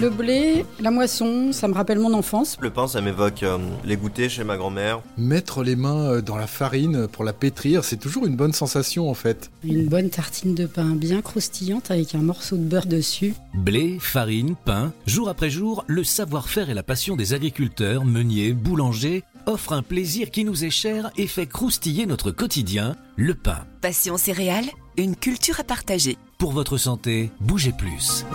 [0.02, 2.56] Le blé, la moisson, ça me rappelle mon enfance.
[2.60, 5.00] Le pain, ça m'évoque euh, les chez ma grand-mère.
[5.16, 9.08] Mettre les mains euh, dans la farine pour la pétrir, c'est toujours une bonne sensation
[9.08, 9.50] en fait.
[9.64, 13.34] Une bonne tartine de pain bien croustillante avec un morceau de beurre dessus.
[13.54, 19.24] Blé, farine, pain, jour après jour, le savoir-faire et la passion des agriculteurs, meuniers, boulangers
[19.46, 23.64] offrent un plaisir qui nous est cher et fait croustiller notre quotidien, le pain.
[23.80, 26.18] Passion céréales, une culture à partager.
[26.38, 28.26] Pour votre santé, bougez plus.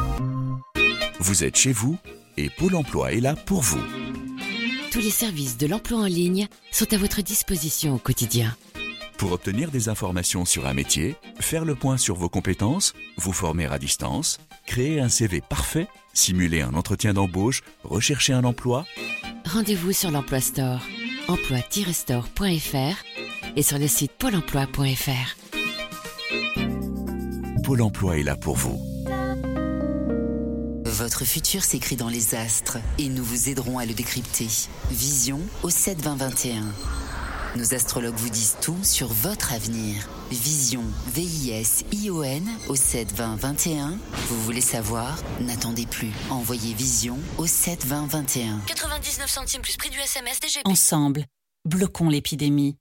[1.20, 1.98] Vous êtes chez vous
[2.36, 3.82] et Pôle emploi est là pour vous.
[4.98, 8.57] Tous les services de l'emploi en ligne sont à votre disposition au quotidien.
[9.19, 13.68] Pour obtenir des informations sur un métier, faire le point sur vos compétences, vous former
[13.68, 18.88] à distance, créer un CV parfait, simuler un entretien d'embauche, rechercher un emploi,
[19.45, 20.82] Rendez-vous sur l'Emploi Store,
[21.28, 25.38] emploi-store.fr et sur le site pôle emploi.fr.
[27.64, 28.97] Pôle emploi est là pour vous.
[30.98, 34.48] Votre futur s'écrit dans les astres et nous vous aiderons à le décrypter.
[34.90, 36.65] Vision au 7 20 21.
[37.56, 40.10] Nos astrologues vous disent tout sur votre avenir.
[40.32, 40.84] Vision,
[41.14, 43.99] V-I-S-I-O-N au 7 20 21.
[44.28, 45.19] Vous voulez savoir?
[45.40, 46.10] N'attendez plus.
[46.32, 48.61] Envoyez Vision au 7 20 21.
[48.65, 50.65] 99 centimes plus prix du SMS DGP.
[50.65, 51.26] Ensemble,
[51.64, 52.76] bloquons l'épidémie.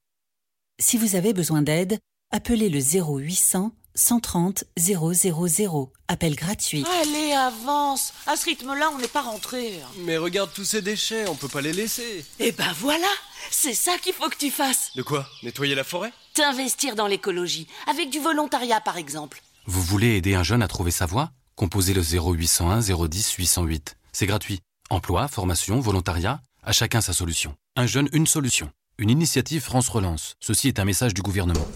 [0.80, 1.98] Si vous avez besoin d'aide,
[2.32, 5.90] appelez le 0800 130 000.
[6.08, 6.84] Appel gratuit.
[7.00, 9.80] Allez, avance À ce rythme-là, on n'est pas rentré.
[10.00, 12.24] Mais regarde tous ces déchets, on peut pas les laisser.
[12.38, 13.08] Eh ben voilà
[13.50, 15.26] C'est ça qu'il faut que tu fasses De quoi?
[15.42, 16.12] Nettoyer la forêt?
[16.34, 19.42] T'investir dans l'écologie, avec du volontariat par exemple.
[19.66, 21.30] Vous voulez aider un jeune à trouver sa voie?
[21.56, 23.96] Composez le 0801 010 808.
[24.12, 24.60] C'est gratuit.
[24.90, 27.54] Emploi, formation, volontariat, à chacun sa solution.
[27.76, 28.70] Un jeune, une solution.
[28.98, 30.34] Une initiative France Relance.
[30.40, 31.66] Ceci est un message du gouvernement.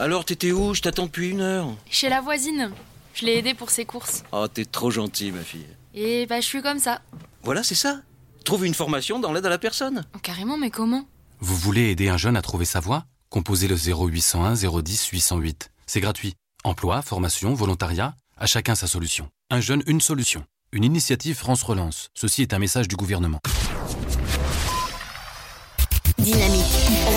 [0.00, 0.72] Alors, t'étais où?
[0.72, 1.76] Je t'attends depuis une heure.
[1.90, 2.72] Chez la voisine.
[3.12, 4.22] Je l'ai aidée pour ses courses.
[4.32, 5.66] Oh, t'es trop gentille, ma fille.
[5.92, 7.02] Et bah, je suis comme ça.
[7.42, 8.00] Voilà, c'est ça.
[8.46, 10.06] Trouve une formation dans l'aide à la personne.
[10.16, 11.04] Oh, carrément, mais comment?
[11.40, 13.04] Vous voulez aider un jeune à trouver sa voie?
[13.28, 15.70] Composez le 0801 010 808.
[15.86, 16.34] C'est gratuit.
[16.64, 19.28] Emploi, formation, volontariat, à chacun sa solution.
[19.50, 20.46] Un jeune, une solution.
[20.72, 22.08] Une initiative France Relance.
[22.14, 23.40] Ceci est un message du gouvernement.
[26.20, 26.64] Dynamique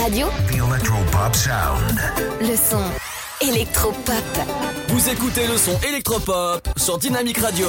[0.02, 0.28] Radio.
[0.48, 2.00] The Electropop Sound.
[2.40, 2.82] Le son
[3.46, 4.24] électropop.
[4.88, 7.68] Vous écoutez le son électropop sur Dynamique Radio.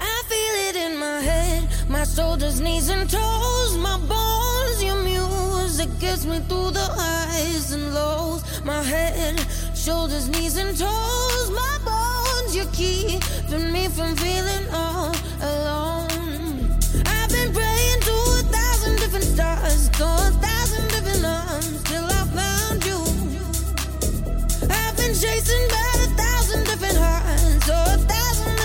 [0.00, 5.90] I feel it in my head, my shoulders, knees and toes, my bones, your music
[6.00, 9.40] gets me through the highs and lows, my head,
[9.74, 16.01] shoulders, knees and toes, my bones, you're keeping me from feeling all alone.
[25.22, 28.61] chasing by a thousand different hearts, oh, a thousand.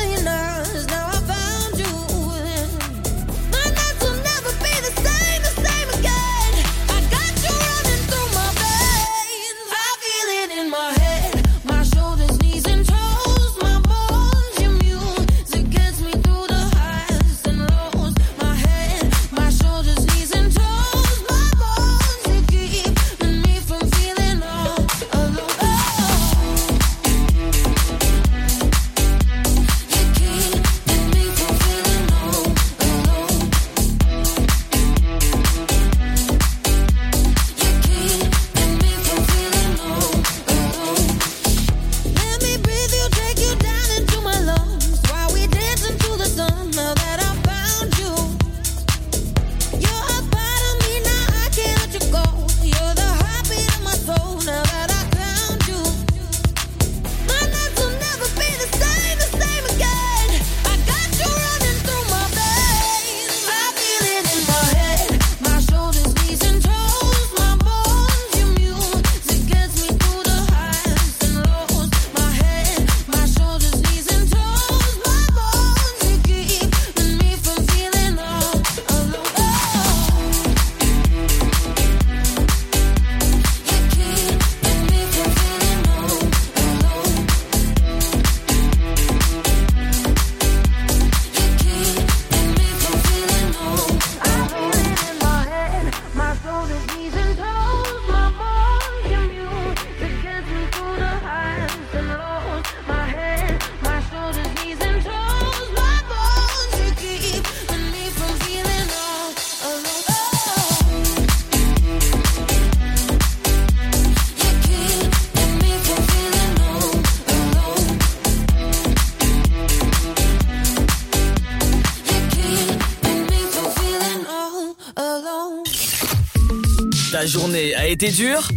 [127.87, 128.49] a été dur?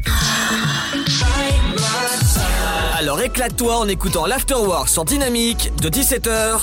[2.99, 6.61] Alors éclate-toi en écoutant l'Afterwork sur Dynamique de 17h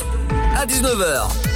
[0.57, 1.46] à 19h.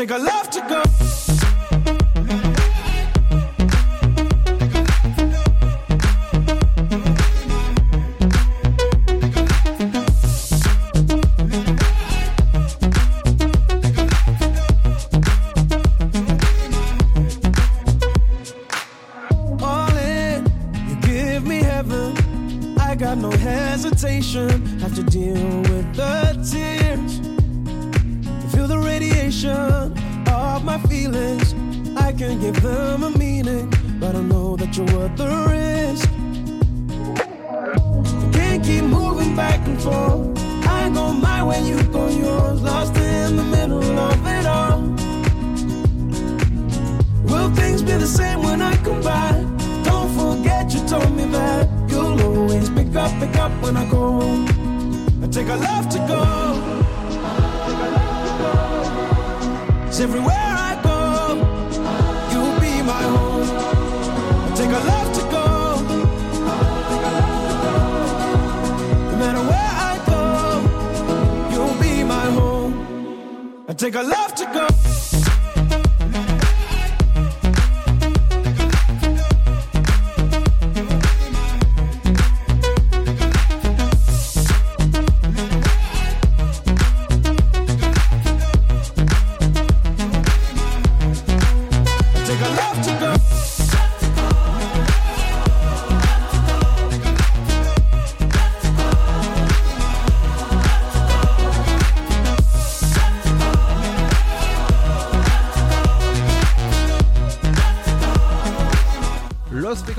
[0.00, 1.19] take a left to go.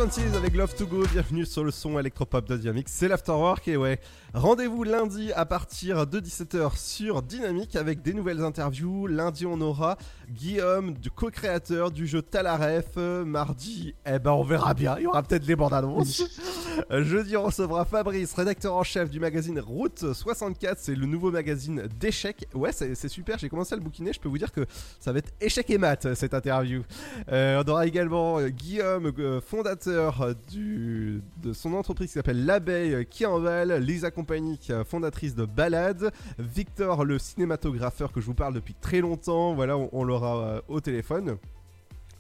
[0.02, 3.78] Frequencies avec Love to Go, bienvenue sur le son électropop de Dynamique, c'est l'Afterwork et
[3.78, 4.00] ouais,
[4.34, 9.06] rendez-vous lundi à partir de 17h sur Dynamique avec des nouvelles interviews.
[9.06, 9.98] Lundi on aura
[10.28, 12.88] Guillaume, co-créateur du jeu Talaref.
[12.98, 16.24] Euh, Mardi, eh ben on verra bien, il y aura peut-être les bandes annonces.
[16.92, 21.32] Euh, Jeudi on recevra Fabrice, rédacteur en chef du magazine Route 64, c'est le nouveau
[21.32, 22.48] magazine d'échecs.
[22.54, 24.66] Ouais c'est super, j'ai commencé à le bouquiner, je peux vous dire que
[25.00, 26.84] ça va être échec et maths cette interview.
[27.32, 29.12] Euh, on aura également euh, Guillaume,
[29.42, 37.06] fondateur de son entreprise qui s'appelle L'Abeille qui envale, Lisa Compagnie, fondatrice de Balade, Victor,
[37.06, 41.38] le cinématographeur que je vous parle depuis très longtemps, voilà, on, l'aura au téléphone.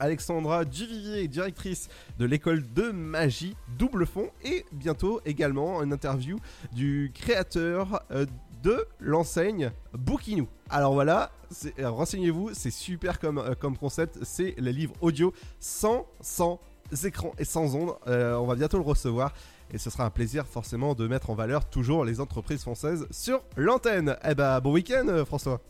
[0.01, 1.87] Alexandra Duvivier, directrice
[2.17, 6.39] de l'école de magie Double Fond, et bientôt également une interview
[6.73, 8.25] du créateur euh,
[8.63, 10.47] de l'enseigne Bookinou.
[10.71, 11.31] Alors voilà,
[11.77, 16.59] euh, renseignez-vous, c'est super comme, euh, comme concept, c'est le livre audio sans, sans
[17.05, 17.93] écran et sans ondes.
[18.07, 19.33] On va bientôt le recevoir.
[19.73, 23.41] Et ce sera un plaisir forcément de mettre en valeur toujours les entreprises françaises sur
[23.55, 24.17] l'antenne.
[24.27, 25.61] Eh bah bon week-end François.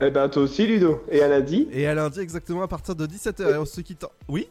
[0.00, 1.02] Eh ben toi aussi Ludo.
[1.10, 1.68] Et à lundi.
[1.72, 3.54] Et à lundi exactement à partir de 17h.
[3.54, 4.04] Et on se quitte.
[4.28, 4.48] Oui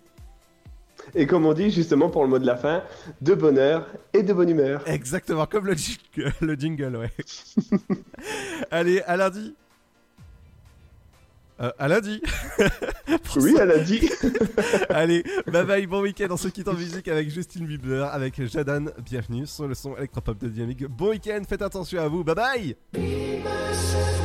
[1.13, 2.83] Et comme on dit justement pour le mot de la fin,
[3.21, 4.81] de bonheur et de bonne humeur.
[4.87, 7.11] Exactement, comme le jingle, le jingle ouais.
[8.71, 9.55] Allez, à lundi.
[11.61, 12.21] Euh, à lundi.
[13.37, 14.09] Oui, à lundi.
[14.89, 16.27] Allez, bye bye, bon week-end.
[16.31, 18.85] On se quitte en musique avec Justin Bieber, avec Jadan.
[19.03, 20.85] Bienvenue sur le son électropop de Dynamique.
[20.87, 22.23] Bon week-end, faites attention à vous.
[22.23, 24.24] Bye bye.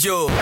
[0.00, 0.39] Dynamique